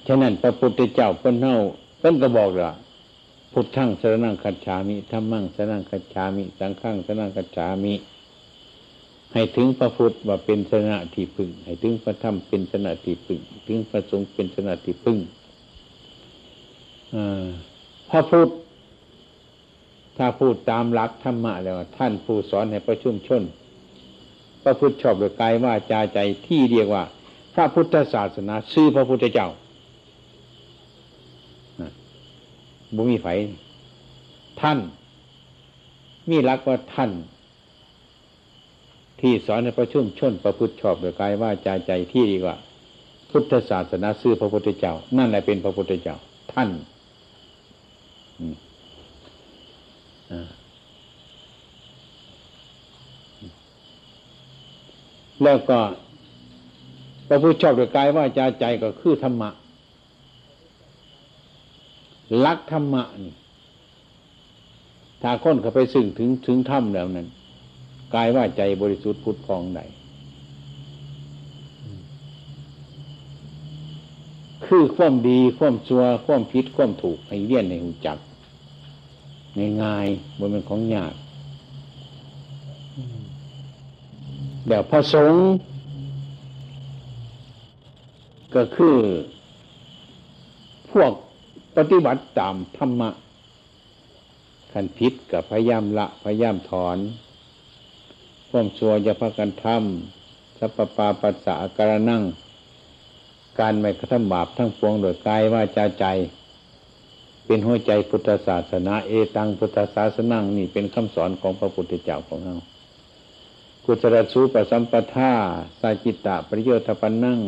[0.07, 1.55] ฉะนั้นพระพุทธเจ้าเพิ่นเฮา
[1.99, 2.71] เพิ่นก็บอกว่า
[3.53, 7.95] พุทธังสรนังคัจฉามิธรรมังสรนังคัจฉามิ สังฆังสรนังคัจฉามิ
[9.33, 15.19] ให้ถึงพระพุทธว่าเป็นสนะที่พึ่ง ให้ถึงพระธรรมเป็นสนะที่พึ่ง ถึงพระสงฆ์เป็นสนะที่พึ่ง
[18.11, 18.51] พระพุทธ
[20.17, 23.43] ถ้าพูดตามหลักธรรมะแล้ว ท่านผู้สอนให้ประชุมชน
[24.63, 27.05] พระพุทธชอบโดยกายว่าจาใจที่เรียกว่า
[27.57, 29.49] พระพุทธศาสนาชื่อพระพุทธเจ้า
[32.95, 33.27] บุมีไฟ
[34.61, 34.79] ท่าน
[36.31, 37.11] มีรักว่าท่าน
[39.21, 42.57] ที่สอนในประชุมชนประพฤติชอบโดยกายว่าใจใจที่ดีกว่า
[43.31, 46.17] พุทธศาสนาซื่อพระพุทธเจ้า นั่นแหละเป็นพระพุทธเจ้า
[46.53, 46.69] ท่าน
[55.43, 55.79] แล้วก็
[57.29, 59.51] พระพุทธชอบโดยกายว่าจาใจก็คือธรรมะ
[62.45, 63.35] ลักธรรมะนี่
[65.23, 67.29] ถ้าคนเขาไปสึ่งถึงถึงธรรมแล้วนั้น
[68.15, 69.81] กายว่าใจบริสุทธิ์พุทธพองใด
[74.67, 78.19] คือความดีความชัวความผิดความถูกให้เรียนในหูจัก
[79.83, 81.15] ง่ายๆบนเป็นของยาก
[84.67, 85.43] เดี๋ยวพระสงฆ์
[88.57, 88.97] ก็คือ
[90.93, 91.13] พวก
[91.77, 93.11] ปฏิบัติตามธรรมะ
[94.73, 96.99] ขันพิษกับพยายามละพยายามถอน
[98.51, 102.23] ความชัวจะพากันทำสัพปาปัสสะการนั่ง
[103.61, 106.07] การไม่กระทำบาปทั้งปวงโดยกายว่าจาใจ
[107.47, 112.57] เป็นหัวใจพุทธศาสนา เอตังพุทธศาสนังนี่เป็นคำสอนของพระพุทธเจ้าของเรา
[113.85, 115.33] กุศลสูปสัมปทา
[115.81, 117.41] สาจิตตะประโยชน์ปันนั่ง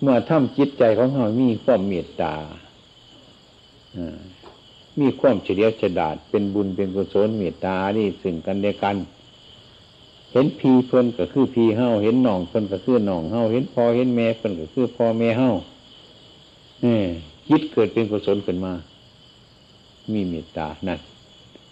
[0.00, 2.34] เมื่อทำจิตใจของเรามีความเมตตา
[5.00, 8.96] มีความเฉลียวฉลาดเป็นบุญเป็นกุศลเมตตานี่สิ่งกันเดียกัน
[10.32, 15.50] เห็นพีเพิ่นก็คือพีเฮาเห็นหนองเพิ่นก็คือหนองเฮาเห็นพอเห็นแม่เพิ่นก็คือพ่อแม่เฮา
[16.84, 16.98] นี่
[17.48, 18.72] คิดเกิดเป็นกุศลขึ้นมา
[20.12, 21.00] มีเมตตานั่น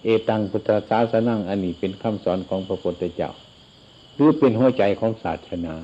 [0.04, 3.30] เอตังพุทธศาสนังอันนี้เป็นคำสอนของพระพุทธเจ้า
[4.14, 5.74] หรือเป็นหัวใจของศาสนา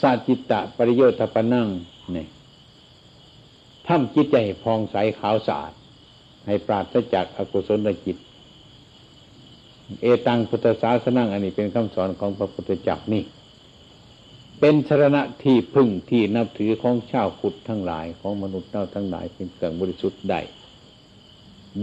[0.00, 1.68] สัจิตตะปริโยธปนั่ง
[2.12, 2.28] เนี่ย
[3.86, 5.72] ทำจิตใจพองใสขาวสะอาด
[6.46, 8.16] ให้ปราศจากอกุศลจิต
[10.02, 13.24] เอตังพุทธศาสนาอันนี้เป็นคำสอนของพระพุทธเจ้านี่
[14.60, 20.40] เป็นสรณะที่พึ่งที่นับถือของชาวพุทธทั้งหลายของมนุษย์เจ้าทั้งหลายเป็นเครื่องบริสุทธิ์ได้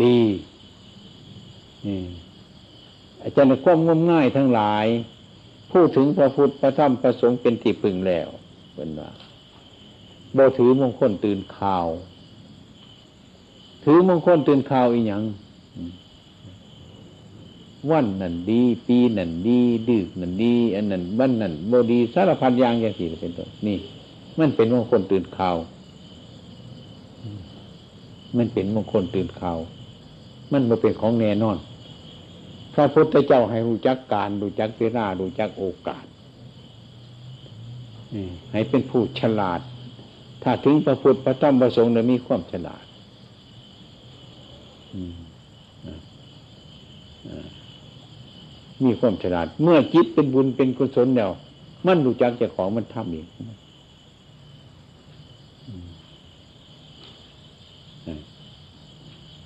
[0.01, 0.19] ดี
[3.21, 4.85] อาจารย์ความงมง่ายทั้งหลาย
[5.73, 8.27] พูดถึงพระพุทธพระธรรมพระสงฆ์เป็นที่พึงแล้ว
[8.73, 9.09] เป็นว่า
[10.33, 11.87] โบถือมงคลตื่นข่าว
[13.83, 15.23] ถือมงคลตื่นข่าวอีหยัง
[17.91, 19.59] วันนั่นดี ปีนั่นดี
[19.89, 23.77] ดึกนั่นดี อันนั้นวันนั่นบดีสารพัดอย่างอย่างสี่เป็นต้นนี่
[24.39, 25.55] มันเป็นมงคลตื่นข่าว
[28.37, 29.57] มันเป็นมงคลตื่นข่าว
[30.51, 31.57] มันมาเป็นของแน่นอน
[32.73, 36.05] พระพุทธเจ้าให้รู้จักการรู้จักเวลารู้จักโอกาส
[38.51, 39.59] ให้เป็นผู้ฉลาด
[40.43, 42.85] ถ้าถึงพระพุทธพระธรรมพระสงฆ์เนี่ยมีความฉลาด
[48.83, 51.31] มีความฉลาด เมื่อจิตเป็นบุญเป็นกุศลแล้ว
[51.87, 53.27] มันรู้จักเจะของมันทำเอง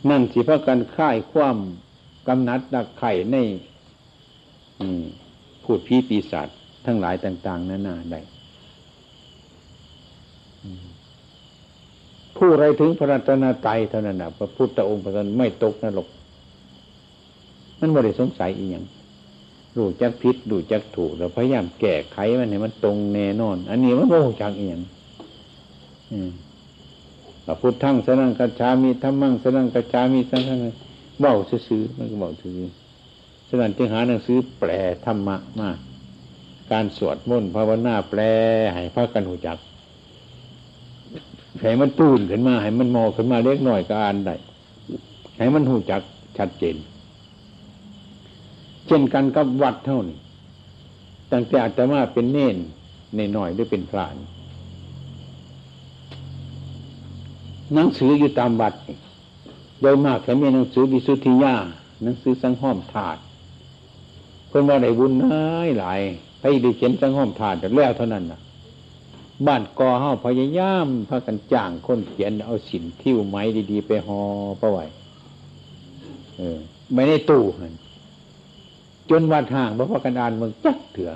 [0.09, 1.57] นั่นสิพากันค่ายความ
[2.27, 3.35] กำนัดดักไข่ใน
[5.63, 6.47] พูดพีปีศาจ
[6.85, 8.19] ทั้งหลายต่าง ๆนานาได้
[12.35, 16.07] ผู้ไรถึงพระรัตนตรัยเท่านั้นนะพระพุทธองค์พระนไม่ตกนรก
[17.79, 18.85] มันไม่ได้สงสัยอีกอย่าง
[19.77, 24.79] รู้จักพิษรู้จักถูกเราพยายามแก้ไขมันให้มันตรงแน่นอน อันนี้มันโง่จังเอียง
[27.45, 30.59] พระพุทธทั้งสนังกัจฉามีธรรมังสนังกัจฉามีสังฆัง
[31.19, 32.57] เบ้าซื้อมันก็เบ้าซื้อ
[33.47, 34.69] ฉะนั้นจึงหาหนังสือแปล
[35.05, 35.69] ธรรมะมา
[36.71, 38.21] การสวดมนต์ภาวนาแปล
[38.73, 39.57] ให้พระกันหูจัก
[41.61, 44.35] ให้มันตื่นขึ้นมาให้มันมองขึ้นมาเล็กน้อยก็อ่านได้
[45.37, 46.01] ให้มันหูจัก
[46.37, 46.75] ชัดเจน
[48.87, 50.17] เช่นกันกับวัดเท่านี้
[51.31, 52.55] ตั้งแต่อาตมาเป็นเน่น
[53.15, 54.15] ในหน่อยหรือเป็นพราน
[57.73, 58.73] หนังสืออยู่ตามวัด
[59.81, 61.55] โดยมากแค่มีหนังสือวิสุทธิยา
[62.03, 63.17] หนังสือสังห้อมถาด
[64.47, 65.99] เพื่อนว่าได้บุญน้อยหลาย
[66.41, 68.39] ให้ได้เขียนสังห้อมถาดแต่แล้วเท่านั้นนะ
[69.47, 74.19] บ้านกอเฮาพยายามพากันจ้างคนเขียนเอาสินทิวไม้ดีๆ ไปห่อ
[74.61, 74.85] ประไว้
[76.37, 76.57] เออ
[76.93, 77.73] ไม่ได้ตู้หัน
[79.09, 81.11] จนวัดห่างเพราะพากันอ่านเมืองจักเถื่อ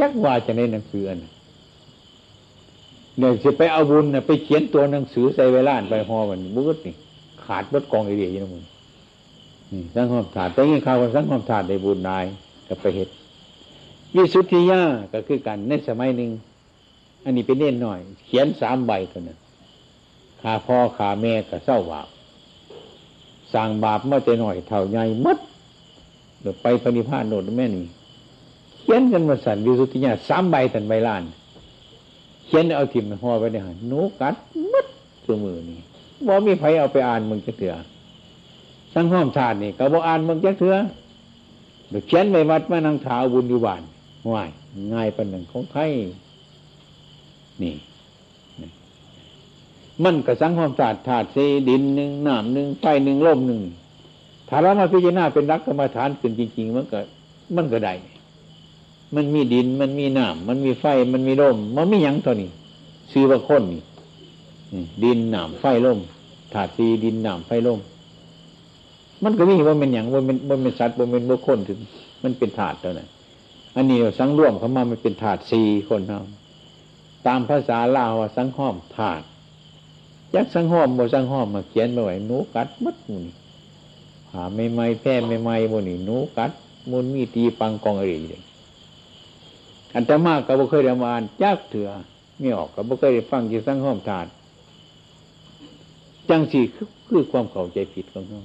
[0.00, 6.94] จักว่าจะในหนังสืออันเนี่ยจะไปเอาบุญเนี่ยไปเขียนตัวหนังสือใส่เวลานไปห่อมันบุกนี่
[7.48, 8.64] ขาดบดกองไอเดียยังมึง
[9.72, 12.24] นี่สังหอมถาดแต่ยังข่าวสังหอมถาดในบุญนาย
[12.68, 13.12] กับไปเหตุ
[14.14, 14.80] วิสุทธิยา
[15.12, 16.30] ก็คือกันในสมัยหนึ่ง
[17.24, 19.38] อันนี้เป็นเน่นหน่อย เขียนสามใบเท่านั้น
[20.40, 22.08] ขาพ่อขาแม่ก็เศร้าบาป
[23.54, 25.38] สั่งบาปเมื่อใจหน่อยเท่าใหญ่มัด
[26.40, 27.86] เดี๋ยวไปปณิพานโนดแม่นี่
[28.78, 31.22] เขียนกันมาสันวิสุทธิญาสามใบทันใบล้าน
[32.46, 34.34] เขียนเอาทิมห่อไปในหันนูกัด
[34.72, 34.86] มัด
[35.24, 35.78] ตัวมือนี่
[36.26, 37.74] บ่มีไผเอาไปอ่านมึงจะเถื่อ
[38.94, 40.74] สังห้อมชาตินี่ก็บอกอ่านมึงจะเถื่อ
[41.90, 43.82] เดี๋ยวเขียนไปวัดมานังถาวบุญอยู่บ้าน
[44.28, 44.50] ง่าย
[44.92, 45.90] ง่ายป็นหนึ่งของไทย
[47.62, 47.74] นี่
[50.04, 53.60] มันกระสังความธาตุธาตุสีดินหนึ่งน้ำหนึ่งไฟหนึ่งลมหนึ่ง
[54.48, 56.98] ถ้าเรามาพิจารณาเป็นรักกรรมฐานขึ้นจริง ๆ มันก็
[57.56, 57.94] มันก็ได้
[59.14, 62.50] มันมีดินมันมีน้ำมันมีไฟมันมีลมมันมีอย่างตัวนี้
[63.12, 63.82] ซื้อว่าคนนี่
[65.04, 65.98] ดินหน้ำไฟล่ม
[66.52, 67.80] ธาตุสีดินหน้ำไฟล่ม
[69.24, 71.78] มันก็มีว่าเป็นอย่างว่าเป็นว่าเป็นสัตว์ว่าเป็นบุคคลถึง
[72.22, 73.08] มันเป็นธาตุตัวนั้น
[73.76, 76.20] อันนี้สังร่วมเขามามันเป็นธาตุสีคนเท่า
[77.26, 79.22] ตามภาษาลาวสังห้อมถาด
[80.34, 83.34] ยักสังห้อมโมสังห้อมมาเขียนมาไว้หนูกัดมัดมูนี่
[84.32, 86.50] หาไม่ไม่แพ้ไม่ไม่โมนี่นูกัด
[86.90, 88.42] มุนมีตีปังกองอะไรเลย
[89.94, 91.88] อันตมากก็บ่เคยได้มาอ่านจักเถื่อ
[92.38, 94.26] ไม่ออกก็บ่เคยได้ฟังที่สังห้อมถาด
[96.30, 96.64] จังสี่
[97.08, 98.42] คือความเข้าใจผิดของเขา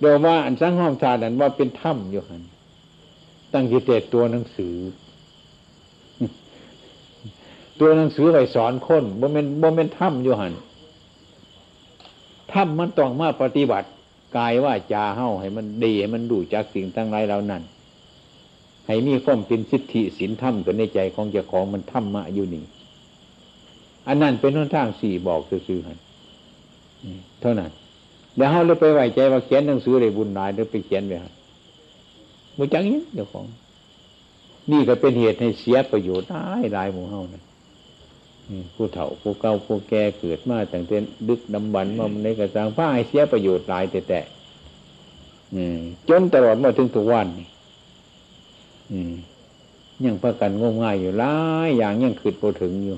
[0.00, 2.42] เดี๋ยวว่าอันสังห้อมถาดันว่าเป็นถ้ำอยู่หัน
[3.52, 4.76] ตั้งจิตเตตัวหนังสือ
[7.80, 10.52] ตัวหนังสือไปสอนคนบ่เป็นบ่เป็นถ้ำอยู่หัน
[12.52, 13.88] ถ้ำมันต้องมาปฏิบัติ
[14.36, 17.62] กายว่าจาเฮ้าให้มันดีให้มันดูจากสิ่งทั้งหลายเหล่านั้น
[18.86, 22.64] ให้มีความเป็นสิทธิสินธรรมตัวในใจของเจ้าของมันถ้ำมาอยู่นี่
[24.08, 25.98] อันนั้นเป็นหนทางสี่บอกซื่อๆหัน
[27.40, 27.70] เท่านั้น
[28.36, 31.32] เดี๋ยวเขาเลยไปไหวใจว่าเขียนหนังสือเลยบุญนายเดี๋ยวไปเขียนไปฮะ
[32.56, 33.46] มุจังนี้เดี๋ยวของ
[34.70, 36.42] นี่ก็เป็นเหตุให้เสียประโยชน์ได้
[36.72, 37.42] หลายหมู่เฮานะ
[38.74, 40.96] ผู้เฒ่าผู้เก่าผู้แก่เกิดมาตั้งแต่
[41.28, 44.20] ดึกดำบรรมาในกระสังผ้าให้เสียประโยชน์หลายแต่แต่
[46.08, 47.48] จนตลอดมาถึงทุกวันนี้
[50.04, 51.34] ยังประกันงมง่ายอยู่หลา
[51.66, 52.96] ยอย่างยังขืดโปถึงอยู่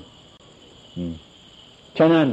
[1.97, 2.27] ฉะนั้น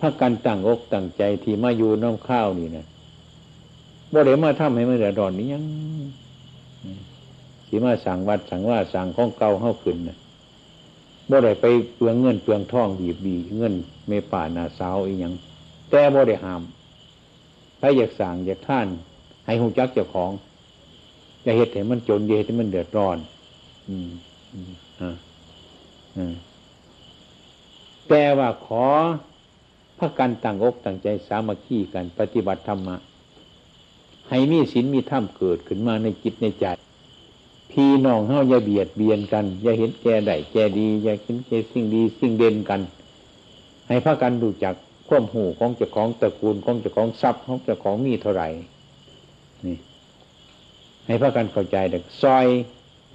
[0.00, 2.84] พระกันตั้งอกตั้งใจที่มาอยู่น้ำข้าวนี่นะ
[4.12, 5.64] บ่เดี๋ยวมาทำให้มันเดือดร้อนนี้ยัง
[7.66, 10.16] ที่มาสั่งวัดสั่งว่าสั่งของเก่าเข้าขึ้นนะ
[11.30, 13.74] บ่ได้ไปเปลืองเงินเปลืองทองบีบบีเงิน
[14.08, 15.32] เมป่านาสาวอีหยัง
[15.90, 16.62] แต่บ่ได้ห้าม
[17.80, 18.86] ถ้าอยากสั่งอยากท่าน
[19.46, 20.30] ให้หูจักเจ้าของ
[21.42, 23.18] อย่าเหตุให้มันจนอย่าเหตุให้มันเดือดร้อน
[23.88, 24.08] อืม
[24.52, 25.16] อืมอ่า
[26.16, 26.34] อืม
[28.08, 28.86] แต่ว่าขอ
[29.98, 32.96] พระกันต่างอกต่างใจสามัคคีกันปฏิบัติธรรมะ
[34.28, 36.66] ให้มีศีลมีธรรมเกิดขึ้นมาในจิตในใจ
[37.70, 42.80] พี่น้องเฮาอย่าเบียดเบียนกัน อย่าเห็นแก่ใดแก่ดีอย่าเห็นแก่สิ่งดีสิ่งเด่นกัน
[43.88, 44.74] ให้พระกันดูจัก
[45.08, 48.48] ควมหูของเจ้าของตระกูลของเจ้าของทรัพย์ของเจ้าของมีเท่าไหร่
[49.66, 49.76] นี่
[51.06, 52.46] ให้พระกันเข้าใจเด็กซอย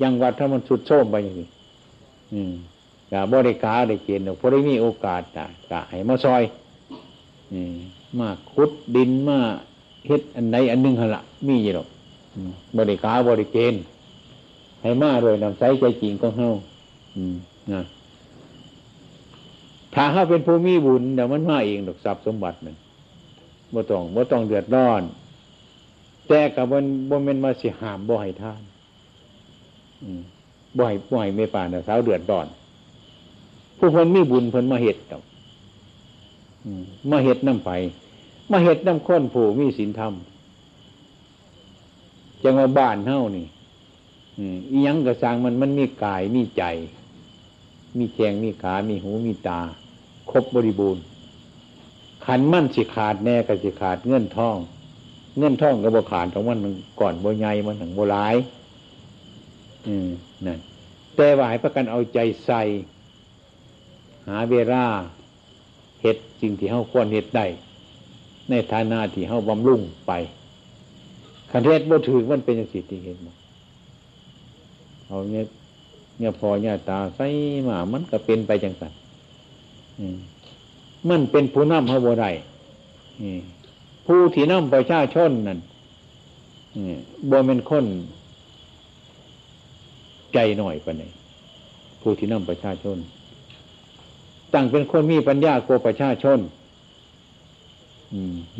[0.01, 1.47] ยังวัดถ้ามันสุดโทมไปอย่างนี้
[2.33, 2.53] อืม
[3.11, 5.21] กะบริการได้เกณฑ์พอได้มีโอกาส
[5.71, 6.43] กะให้มาซอย
[8.19, 9.39] มาขุดดินมา
[10.07, 11.87] เฮ็ดอันใดอันหนึ่งหละมีอยู่หรอก
[12.77, 13.81] บริการบริเกณฑ์
[14.81, 16.49] ให้มาโดยนำใจใจจริงของเฮา
[17.73, 17.83] นะ
[19.93, 22.75] ถ้าเฮาเป็นผู้มีบุญเดี๋ยวมันมาเองดอกทรัพย์สมบัติมัน
[23.73, 25.01] บ่ต้องบ่ต้องเดือดร้อน
[26.27, 28.61] แต่กับมันบ่แม่นมาสิหามบ่ให้ท่าน
[30.77, 32.47] บ่ให้บ่ให้ไม่ป่านเสาวเดือดร้อน
[33.77, 35.23] ผู้คนมีบุญเพิ่นมาเห็ดดอก
[37.11, 37.69] มาเห็ดน้ำไฟ
[38.51, 40.13] มาเห็ดน้ำข้นผู้มีศีลธรรม
[42.43, 43.45] จังว่าบ้านเท่านี่
[44.71, 46.63] อียังกระสังมันมันมีกายมีใจ
[47.97, 49.59] มีแขงมีขา มีหูมีตา
[50.31, 51.03] ครบบริบูรณ์
[52.25, 54.57] ขันมั่นสิขาดแน่ก็สิขาดเงื่อนท่อง
[55.37, 56.57] เงื่อนท่องกับบขาดของมัน
[56.99, 58.35] ก่อนโบใหญ่มันถึงโบราย
[59.87, 60.07] อืม
[60.45, 60.59] นั่น
[61.15, 62.61] แต่ว่าให้ประกันเอาใจใส่
[64.29, 64.83] หาเวลา
[66.01, 67.45] เห็ดสิ่งที่เฮาควรเห็ดได้
[68.49, 70.11] ในฐานะที่เฮาบำรุงไป
[71.51, 73.33] คันเทศบ่ถือมันเป็นอย่างสิที่เห็นมั้
[75.07, 75.45] เอาเนี่ย
[76.19, 77.27] เนี่ยพอเนี่ยตาใส่
[77.67, 78.91] มา มันก็เป็นไปจังสัน
[81.09, 82.29] มันเป็นผู้นำเฮาบ่ได้
[84.05, 85.59] ผู้ที่นำประชาชนนั่น
[87.29, 87.85] บ่เป็นคน
[90.33, 91.11] ใจหน่อยปะเนี่ย
[92.01, 92.97] ผู้ที่นำประชาชน
[94.53, 96.39] ตั้งเป็นคนมีปัญญาโกประชาชน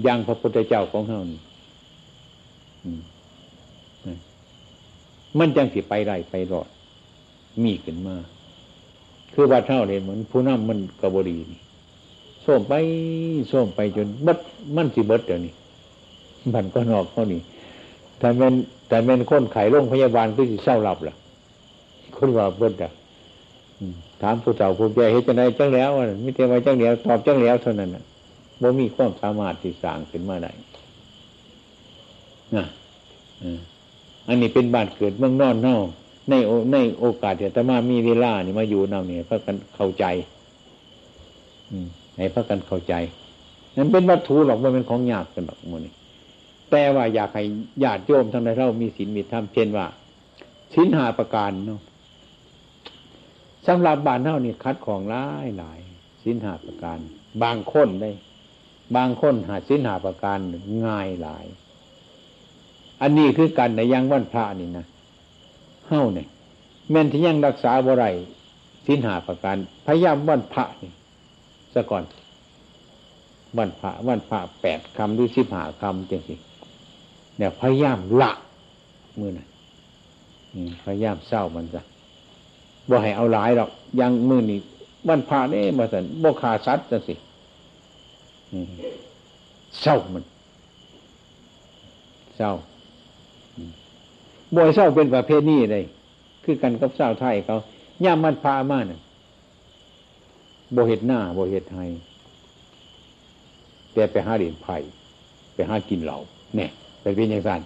[0.04, 1.40] อย่างพระพุทธเจ้าของเฮานี่
[5.40, 6.68] มันจังสิไปไรไปรอด
[7.64, 8.16] มีขึ้นมา
[9.34, 11.60] คือว่าเท่าเลยเหมือนผู้นำมันกบรีนี่
[12.46, 12.74] ส้มไป
[13.52, 14.38] ส้มไปจนบด
[14.76, 15.54] มันสิเบิดเดี๋ยวนี้
[16.54, 17.42] มันก็นอกเขานี่
[18.20, 18.54] แต่เป็น
[18.88, 21.16] แต่เป็นคนไข้โรงพยาบาลก็สิเศร้าหลับล่ะ
[22.18, 22.92] คนว่าเบิดอะ
[24.22, 25.90] ถามผู้เฒ่าผู้แก่เห็นจังไดจังแล้ว
[26.24, 28.04] ม่เทว่าจังเดียวตอบจังแล้วเท่านั้นนะ
[28.62, 30.52] บ่มีความสามารถที่สร้างขึ้นมาได้
[32.56, 32.66] นะ
[34.28, 35.78] อันนี้เป็นบ้านเกิดเมืองนอนเน่า
[36.30, 36.34] ใน
[36.74, 40.06] ในโอกาสที่ตมามีเวลานี่มาอยู่นำเนี่ยพระกันเข้าใจ
[41.72, 41.88] อืม
[42.18, 42.94] ให้พระกันเข้าใจ
[43.78, 45.94] นั้นเป็นวัตถุหรอกมันเป็นของยากกันหรอกมันนี่
[46.72, 47.44] แต่ว่าอยากให้
[47.84, 49.86] ญาติโยมทั้งในเรามีศีลมีธรรมเช่นว่า
[50.74, 51.80] ศีลหาประการเนาะ
[53.68, 55.80] สำหรับบานเท่านี่คัดของหลายหลาย
[56.24, 57.00] สินหาประการ
[57.44, 58.12] บางคนได้
[58.96, 60.40] บางคนหาสินหาประการ
[60.86, 61.46] ง่ายหลาย
[63.02, 64.86] อันนี้คือกันในยังวันพระนี่นะ
[65.88, 66.28] เฮ้าเนี่ย
[66.92, 68.06] แม่นที่ยังรักษาบ่ไร
[68.88, 69.56] สินหาประการ
[69.86, 70.92] พยายามวันพระนี่
[71.74, 72.04] ซะก่อน
[73.58, 76.36] วันพระวันพระแปดคำหรือสิบหาคำจังสิ
[77.38, 78.32] เนี่ยพยายามละ
[79.20, 79.48] มือน่ะ
[80.86, 81.82] พยายามเศร้ามันจะ
[82.90, 83.70] บ่ให้เอาหลายหรอก
[84.02, 84.60] ยังมือนี่
[85.08, 87.16] วันพาเนี่ยมาสันบ่ขาสัตว์จังสิ
[89.82, 90.24] เศร้ามัน
[92.38, 92.52] เศร้า
[94.56, 95.84] บ่อยเศร้าเป็นประเภทนี้เลย
[96.44, 97.58] คือกันกับเศร้าไทยเขา
[98.04, 99.00] ย่ามันพามาเนี่ย
[100.76, 101.90] บ่เห็ดหน้าบ่เห็ดไทย
[103.94, 104.76] แต่ไปหาเหรียญไผ่
[105.54, 106.18] ไปหากินเหล่า
[106.56, 106.70] เนี่ย
[107.02, 107.62] ไปเป็นอย่างนั้น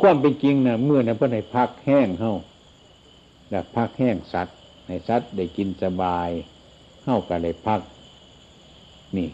[0.00, 2.32] ความเป็นจริงนะเมื่อนะเพื่อนให้พักแห้งเฮา
[3.50, 6.28] แล้วพักแห้งสัตว์ให้สัตว์ได้กินสบาย
[7.02, 7.80] เข้ากันได้พัก
[9.16, 9.28] นี่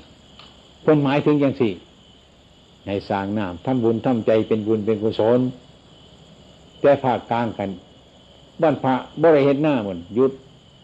[0.83, 1.73] เพิ่นหมายถึงอย่างสี่
[2.87, 5.41] ให้สร้างน้ำทำบุญทำใจเป็นบุญเป็นกุศล
[6.81, 7.71] แต่ภาคกลางกัน
[8.63, 10.33] บ้านพระบริเฮ็ดหน้ามันยุด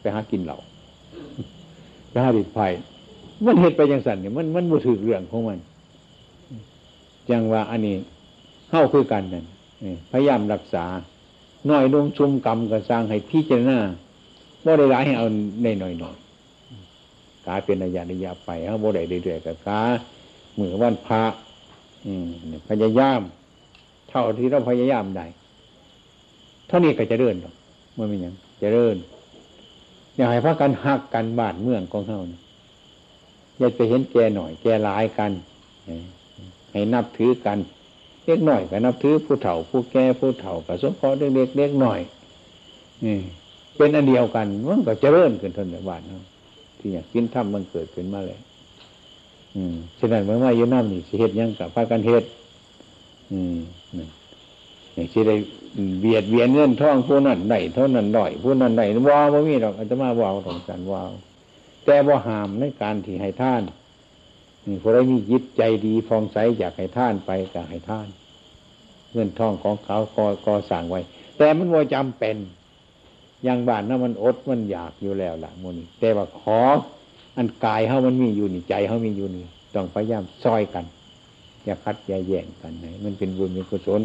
[0.00, 0.58] ไปหากินเหล่า
[2.10, 2.66] ไปหาดิบไผ่
[3.44, 5.58] มันเฮ็ดไปยังสั่นเนี่ยมันมันบูถือเรื่องของมัน
[7.30, 7.94] จังว่าอันนี้
[8.70, 9.44] เข้าคือกันนั่น
[10.10, 10.84] พยายามรักษา
[11.70, 13.78] น่อยลงชุมกรรมกับสร้างให้พิจารณา
[14.64, 15.26] บ่ได้ร้ายให้เอา
[15.62, 16.16] ในหน่อยหน่อย
[17.46, 19.80] กาเป็นระยะระยะไปฮะบ่ได้เรื่อยๆกับกา
[20.54, 21.22] เหมือนวันพระ
[22.06, 22.26] อืม
[22.68, 23.20] พยายาม
[24.08, 25.26] เท่าที่เราพยายามได้
[26.66, 27.54] เท่านี้ก็จะเดินหรอก
[27.94, 28.96] เมื่อมีอย่างจะเดิน
[30.16, 32.40] อย่าให้พากันหักกันบานเมืองของเขานี่ย
[33.58, 35.32] อย่าไปเห็นแกหน่อย แกหลายกัน
[36.72, 37.58] ให้นับถือกัน
[38.26, 42.00] เล็กหน่อยก็นับถือผู้เฒ่า ผู้แก่ผู้เฒ่ากับสมพอเล็กเล็กหน่อย
[43.04, 43.18] นี่
[43.76, 46.24] เป็นอันเดียวกันมันก็เจริญขึ้นทนในบ้านเนาะ
[46.78, 48.38] ที่อยากกินทำมันเกิดขึ้นมาเลย
[49.56, 52.26] อืมฉะนั้นเมื่อมาอยู่น้ำนี่สิเหตุยังกับพากันเหตุ
[53.32, 53.56] อืม
[54.94, 55.36] อย่างที่ได้
[56.00, 61.02] เบียดเบียนเงินท่องผู้นั้นได้เท่านั้นด้อยผู้นั้นได้ว่าไม่มีหรอกอาจจะมาว่าของสันว่า
[61.84, 63.62] แต่ว่าหามในการที่ให้ท่าน
[64.66, 68.08] นี่ผู้ใดมีจิตใจดีฟองใสอยากให้ท่านไปก็ให้ท่าน
[69.12, 71.00] เงินทองของเขาก็ก็สั่งไว้
[71.38, 72.36] แต่มันว่าจำเป็น
[73.44, 76.60] อย่างบ้านนั้นมันอดมันอยากอยู่แล้วล่ะมูนี่แต่ว่าขอ
[77.36, 79.44] อันกายเขามันมีอยู่นี่ใจเขามีอยู่นี่
[79.74, 80.84] ต้องพยายามซอยกัน
[81.64, 84.00] อย่าคัดอย่าแย่งกันไหนมันเป็นบุญเป็นกุศล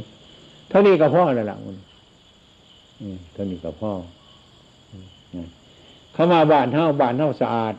[0.70, 1.76] เท่านี้ก็พ่อแล้วล่ะมัน
[3.34, 3.92] เท่านี้ก็พ่อ
[6.14, 7.74] เข้ามาบ้านเท่าบ้านเท่าสะอาด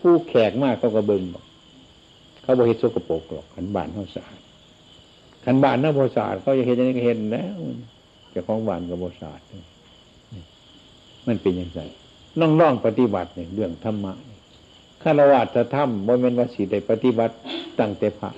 [0.00, 1.44] ผู้แขกมากเขาก็เบิ่งบอก
[2.42, 4.40] เขาบอกเห็ดสกปรกหรอกขันบ้านเท่าสะอาด
[5.44, 7.58] ขันบ้านเท่าบสะอาดเขาจะเห็นอย่างนี้ก็เห็นแล้ว
[8.34, 9.40] จะของบ้านกับบสะอาด
[11.26, 11.80] มันเป็นย่างไร
[12.38, 14.12] น้องงปฏิบัติเนี่ยเรื่องธรรมะ
[15.02, 17.34] ข้ารวาจะทำบ่เป็นวสีได้ปฏิบัติ
[17.78, 18.30] ตั้งแต่พระ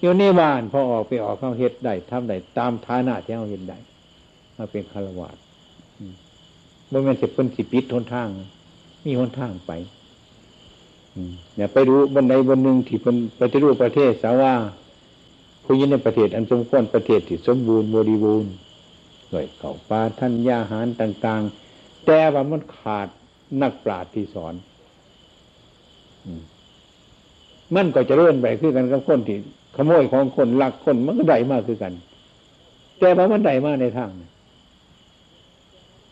[0.00, 3.78] อยู่ในบ้านพอออกไปออกเข้าเฮ็ดได้ทำได้ตามฐานะที่เขาเห็นได้
[4.56, 5.28] มาเป็นคารวะ
[6.90, 8.28] บ่เป็นสิเป็นสิปิดทนทาง
[9.04, 9.72] มีหนทางไป
[11.56, 14.54] เนี่ยไปดูบนใดบนหนึ่งที่เป็นปฏิรูปประเทศสาว่า
[15.64, 18.52] ผู้ยินในประเทศอันสมควรประเทศที่สมบูรณ์บริบูรณ์
[19.32, 21.42] ด้วยเก่าปลาท่านยาหารต่าง
[21.74, 23.08] ๆ แต่ว่ามันขาด
[23.62, 24.54] นักปราชญ์ที่สอน
[27.74, 29.38] มันก็จะเลื่อนไปคือกันกับคนที่
[29.76, 31.92] ขโมยของคนลักคนมันก็ได้มากคือกัน
[32.98, 34.10] แต่ว่ามันได้มากในทาง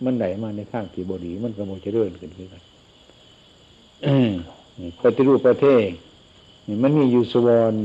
[0.05, 2.63] มันได้มากในทางที่บดี มันก็โมจะเลื่อนขึ้นคือกัน
[5.03, 5.87] ปฏิรูปประเทศ
[6.83, 7.85] มันมีอยู่สวรรค์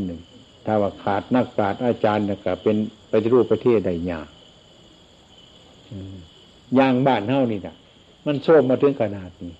[0.65, 2.75] ถ้าว่าขาดนักปราชญ์อาจารย์ก็เป็น
[3.11, 4.27] ปฏิรูปประเทศได้ยาก
[6.75, 7.75] อย่างบ้านเท่านี่นะ
[8.25, 9.51] มันโชคมาถึงขนาดนี้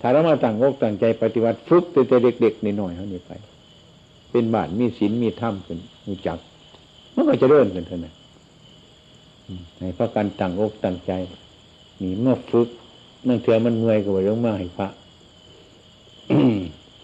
[0.00, 3.32] ถ้าเรามาตั้งอกตั้งใจปฏิวัติฝึกแต่เด็กๆหน่อยๆเท่านี้ไป
[4.30, 6.38] เป็นบ้านมีศีลมีธรรมขึ้นมีจัก
[7.14, 8.14] มันก็จะเริ่มกันเท่านั้น
[9.78, 11.12] ให้พระกันตั้งอกตั้งใจ
[12.02, 12.68] นี่เมื่อฝึก
[13.28, 14.88] นั่งเถื่อมันเมื่อยก็ไปลงมาให้พระ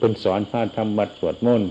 [0.02, 1.70] เป็นสอนพระธรรมบัตรสวดมนต์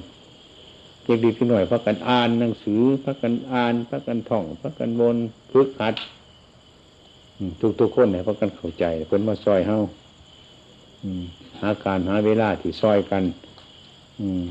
[1.04, 5.16] เด็กดีขึ้นหน่อยพระกันอ่านหนังสือพระกันอ่านพระกันท่องพระกันบน
[5.52, 5.96] ฝึกหัด
[7.60, 9.78] ทุกทุกคนเนี่ยพระกันเข้าใจเพิ่นมาซอยเฮา
[11.60, 13.24] หาการหาเวลาที่ซอยกัน
[14.20, 14.44] อืม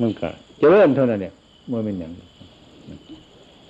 [0.00, 0.28] มันก็
[0.60, 1.34] จะเริ่มเท่านั้นเนี่ย
[1.68, 2.12] เมื่อเป็นอย่าง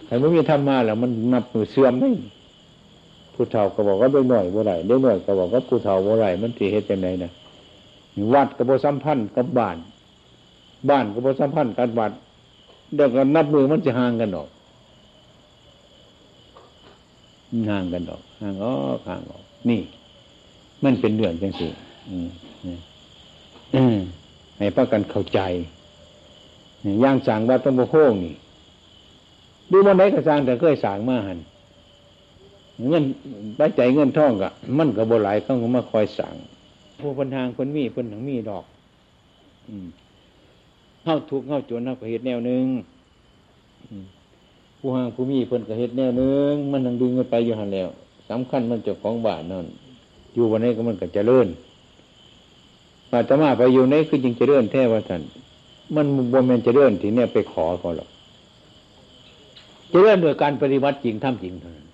[0.06, 2.10] ใครไม่มีธรรมมาแล้วมันนับมือเสื่อมไม่
[3.34, 7.32] ผู้เฒ่าก็บอกว่าเด็กหน่อยบ่ไรเด็กหน่อยก็บอกว่าผู้เฒ่าบ่ไรมันตีเหตุยังไงนะ
[8.34, 9.76] วัดกับสัมพันธ์กับบ้าน
[10.90, 12.12] บ้านกับสัมพันธ์กับวัด
[12.94, 14.48] เดี๋ยวกันนับมือมันจะห่างกันออก
[17.70, 19.80] ห่างกันออกห่างออกห่างออกนี่
[20.84, 21.68] มันเป็นเรื่องจังสิ
[24.58, 25.40] ให้พากันเข้าใจ
[27.04, 28.34] ย่างสางวัดต้นโพโค้งนี่
[29.70, 31.38] ดูวันไหนก็สร้างแต่เคยสางมาหัน
[32.88, 33.04] เงิน
[33.58, 36.34] ปัจจัยเงินท่องกะมันกับโบหลายต้องมาคอยสั่ง
[37.02, 38.64] ผู้คนทางคนมีคนหนังมีดอก
[39.68, 39.86] อืม
[41.02, 42.64] เข้าทุกเข้าจนเข้าเหตุแนวหนึ่ง
[44.78, 47.88] ผู้ห่างผู้มีเพิ่นก็เหตุแนวหนึ่งมันนังดึงกันไปอยู่หันแล้ว
[48.30, 49.66] สำคัญมันเจ้าของบ้านนั่น
[50.34, 51.48] อยู่วันนี้ก็มันก็จะเลื่อน
[53.12, 55.22] อาตมาไปอยู่ในคือจริงจะเลื่อนแท้ว่าท่าน
[55.94, 58.08] มันบนมันจะเลื่อนทีเนี้ยไปขอเขาหรอก
[59.90, 61.86] จะเลื่อนโดยการปฏิบัติจริงทำจริงเท่านั้น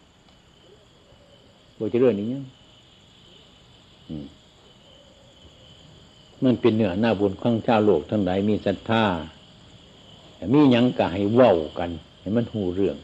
[1.78, 2.38] บจะเลื่อนอย่างนี้
[6.44, 9.04] มันเป็นเนื้อหน้าบุญข้งชาวโลกทั้งหลายมีศรัทธา
[10.52, 12.96] มียังกะให้เว้ากันให้มันหูเรื่อง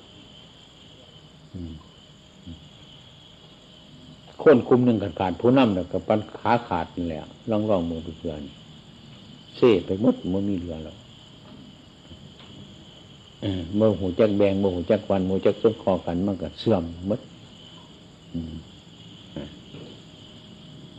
[4.43, 7.20] คนคุมหนึ่งขาดขาดผู้นำเนี่ยกับปันขาขาดนี่แหละ
[7.51, 8.43] ล่องร่องมือเพื่อน
[9.57, 10.97] เซ่ไปมดมันมีเรือแล้ว
[13.76, 17.20] เมื่อหูจักแบงเมื่อหูจักวันเมื่อจักส้นคอกันมันก็เสื่อมมด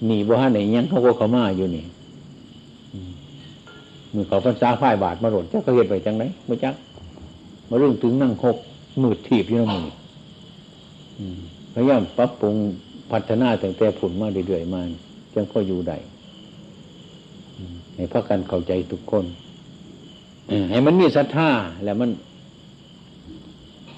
[0.07, 1.85] นี่บ่ฮันไหนยังเขาก็เขามาอยู่นี่
[4.15, 6.75] มือเขาพรรษาฝ่ายบาทมาหล่นเจ้าก็เห็นไปจังไหนไม่จัก
[7.69, 8.57] มาเรื่องถึงนั่งหก
[9.01, 9.85] มืดถีบอยู่นะมือ
[11.73, 12.55] พยายามปรับปรุง
[13.11, 14.81] พัฒนาตั้งแต่ผุนมาเรื่อยๆมา
[15.33, 15.97] จังก็ออยู่ได้
[17.95, 19.25] ให้พักกันเข้าใจทุกคน
[20.71, 21.49] ให้มันมีศรัทธา
[21.83, 22.09] แล้วมัน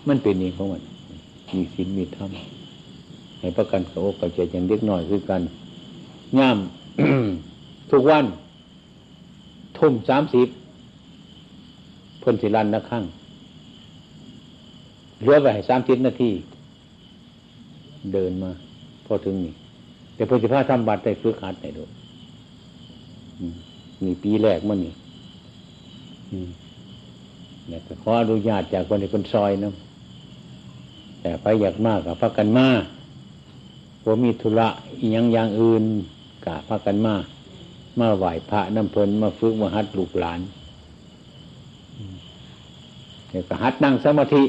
[0.07, 0.83] มันเป็นนี่ของมัน
[1.53, 2.29] มีศีลมีธรรม
[3.39, 5.41] ให้ประกันเขาเข้าใจอย่างเล็กน้อยคือกัน
[6.39, 6.57] ย่าม
[7.91, 8.25] ทุกวัน
[9.79, 10.47] ทุ่มสามสิบ
[12.19, 13.03] เพิ่นสิรันนะข้าง
[15.21, 16.31] เหลือไปสามสิบนาที
[18.13, 18.51] เดินมา
[19.05, 19.53] พอถึงนี่
[20.15, 21.83] แต่เพอสิพาทำบัตรได้ฝึกหัดไหนดู
[24.03, 24.93] นี่ปีแรกมันนี่
[27.67, 29.73] เนี่ขออนุญาตจากคนที่คนซอยนะ
[31.21, 32.67] แต่ไปอยากมากกับพักกันมา
[34.03, 34.67] ผมมีธุระ
[35.15, 35.83] ยังอย่างอื่น
[36.45, 37.15] กะพักกันมา
[37.99, 40.39] มาไหวพระน้ำเพลินมาฝึกมาหัดลูกหลาน
[43.29, 44.43] เนี่ยก็หัดนั่งสมาธิ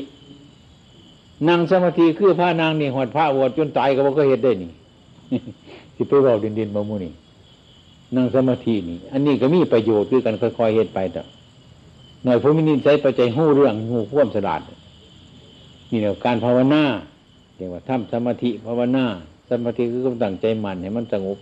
[1.48, 4.70] นั่งสมาธิคือพระนางนี่หอดพระวดจนตายก็บ่ก็เห็นได้นี่
[5.94, 7.12] ที่ไปบอกดินดินมามูนี่
[8.16, 11.22] นั่งสมาธินี่ อันนี้ก็มีประโยชน์ด้วยกันค่อยๆเห็นไปแต่
[12.24, 14.60] หน่อยผู้มีนิสัยปัจจัยหู้เรื่องหู้พ่วมสลาด
[15.90, 16.82] นี่เนี่ยการภาวนา
[17.56, 19.04] เรียกว่าทำสมาธิภาวนา
[19.50, 21.38] สมาธิคือต้องตั้งใจมั่นให้มันสงบ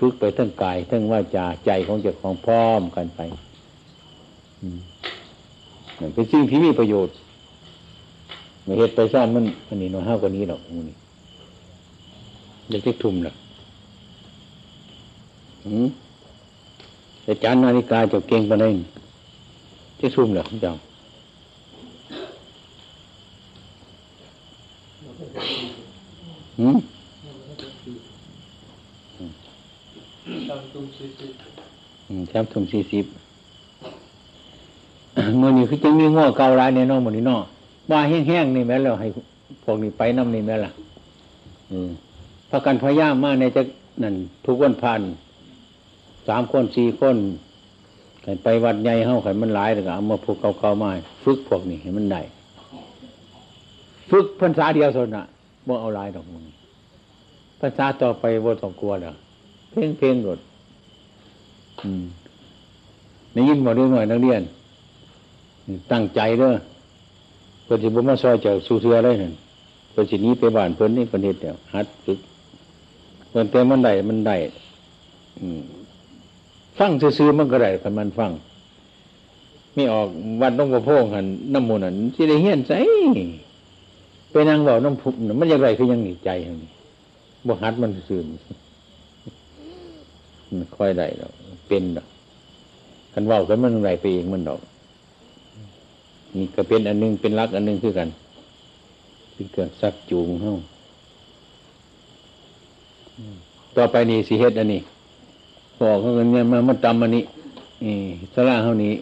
[0.00, 3.20] ฝึกไปทั้งกาย ทั้งว่าจาใจของเจ้าของพร้อมกันไป
[6.14, 7.14] เป็นสิ่งที่มีประโยชน์
[8.64, 10.96] ไม่เหตุไปสร้างมันอันนี้น้อยห้ากว่านี้หรอกมูนี่
[12.70, 13.36] เด็กๆทุ่มหรอก
[17.22, 18.66] แต่จานนาฬิกาจะเก่งปานใด
[19.98, 20.74] ที่ทุ่มหรอกเจ้า
[26.58, 26.76] หืม
[32.28, 33.04] แคมทุ่มสี่สิบ
[35.38, 37.38] เมื่อนี้คือจังมีง้อเก่าร้ายในนอกหมดนี่นอ
[37.90, 39.08] บ้าแห้งๆนี่แม้แล้วให้
[39.64, 40.70] พวกนี้ไปน้ำนี่แม้ล่ะ
[41.70, 41.90] อืม
[42.50, 43.62] พากันพยายามมาในจะ
[44.02, 44.14] นั่น
[44.46, 45.00] ทุกวันพัน
[46.28, 47.16] สามคนสี่คน
[48.24, 50.90] กันไปวัดใหญ่เฮาขันมันหลายแล้วก็เอามาพวกเก่าๆมา
[51.24, 52.20] ฝึกพวกนี้ให้มันได้
[54.10, 55.24] ฝึกพรรษาเดียวสนะ
[55.66, 56.44] บ่เอาหลายดอกมึง
[57.60, 59.16] พรรษาต่อไปบ่ต้องกลัวหรอก
[59.70, 60.38] เพ่งเพ่งหลด
[63.32, 64.42] ในยินบอกด้วยหน่อยนักเรียน
[65.92, 66.52] ตั้งใจเด้อ
[67.64, 69.32] เพื่อจะบ่มาซอยจ้าสู้เทือได้นั่น
[69.90, 72.18] เพื่อสินี้ไปบ้านเพิ่นนี่คนเฮ็ดเดียวฮัดฝึก
[73.30, 74.36] เพิ่นเต็มมันได้มันได้
[76.78, 78.30] ฟังซื่อมันก็ได้คันมันฟัง
[79.74, 80.08] ไม่ออก
[80.40, 82.78] วันต้องประโพงหันน้ำมูนันที่ได้เฮียนใส่
[84.30, 85.08] ไปนางบอกน้ำผุ
[85.40, 86.56] มันยังไรคือยังหนีใจหัน
[87.46, 88.20] บ่ฮัดมันซื่อ
[90.58, 91.32] มันค่อยได้ดอก
[91.68, 92.08] เป็นดอก
[93.12, 94.60] คันว่ากันมันไรไปเองมันดอก
[96.36, 98.08] นี่ก็เป็นอันนึงเป็นรักอันนึงคือกัน
[99.32, 100.56] เป็นเกิดซักจูงเฮ้า
[103.76, 104.80] ต่อไปนี่สิเฮ็ดอันนี้
[105.80, 107.24] บอกเขาเงินมามันจำอันนี้
[107.84, 107.96] นี่
[108.34, 108.92] สลาเท่านี้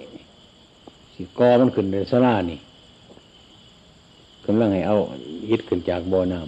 [1.15, 2.59] สิกอมันขึ้นในสลานี่
[4.47, 4.97] กำลังให้เอา
[5.51, 6.39] ฮิตขึ้นจากบ่อน้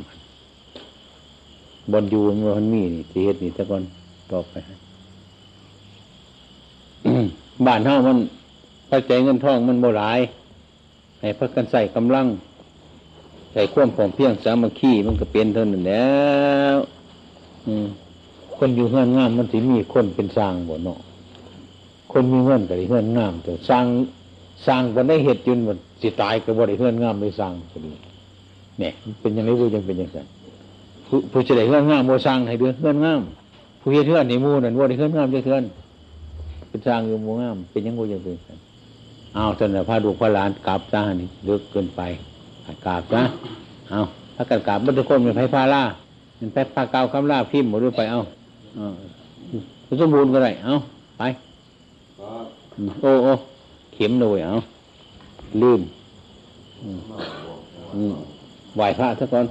[1.13, 2.21] ำบนยู
[2.59, 3.83] มันมีนี่สิเฮ็ดนี่ตะก่อน
[4.31, 4.55] ต่อไป
[7.67, 8.19] บ้านเท่ามัน
[8.89, 10.21] ถ้าใจเงินทองมันโบราย
[11.21, 12.27] ให้พักกันใส่กำลัง
[13.53, 16.15] ใส่ควมของเพียงสามัคคีมันก็เป็นเท่านั้นแล้
[16.75, 16.77] ว
[18.57, 20.99] คนอยู่เฮื่อนงามมันสิมีคนเป็นสร้างบ่เนาะ
[22.13, 23.85] คนมีเฮื่อนก็ได้เฮือนงามแต่สร้าง
[24.67, 27.93] สร้างก็ได้เหตุจุนหมดสิตายก็บ่ได้เฮื่อนงามไม่สร้างก็ดี
[28.79, 30.19] เนี่ยเป็นยังไงผู้ยังเป็นยังไง
[31.07, 33.21] ผู้ผู้จะได้เฮื่อนงามบ่สร้างให้เดือเฮื่อนงาม
[33.81, 35.65] ผู้เฮ็ดเฮื่อนในมู่นั่นบ่ได้เฮื่อนงามจะเฮื่อน
[36.71, 38.37] เป็นสร้างอยู่มู่งาม เป็นยังบ่ยังเป็น
[39.35, 42.01] เอาจนพระดูพระหลานกราบซะนี่เลิกเกินไป
[42.87, 43.23] กราบซะ
[43.91, 44.01] เอา
[44.35, 45.83] ถ้ากันกราบมันทุกคนเป็นไฟฟ้าล่า
[46.37, 48.21] เป็นแป๊บปลาเกาคำล่าพิมพ์หมดด้วยไปเอา
[50.01, 50.75] สมบูรณ์ก็ได้เอา
[51.19, 51.23] ไป
[53.01, 53.33] โอ้โอ้
[53.95, 54.57] เข็มเลยเอา
[55.63, 55.81] ลืม
[58.77, 59.47] ไหวพระทุกคน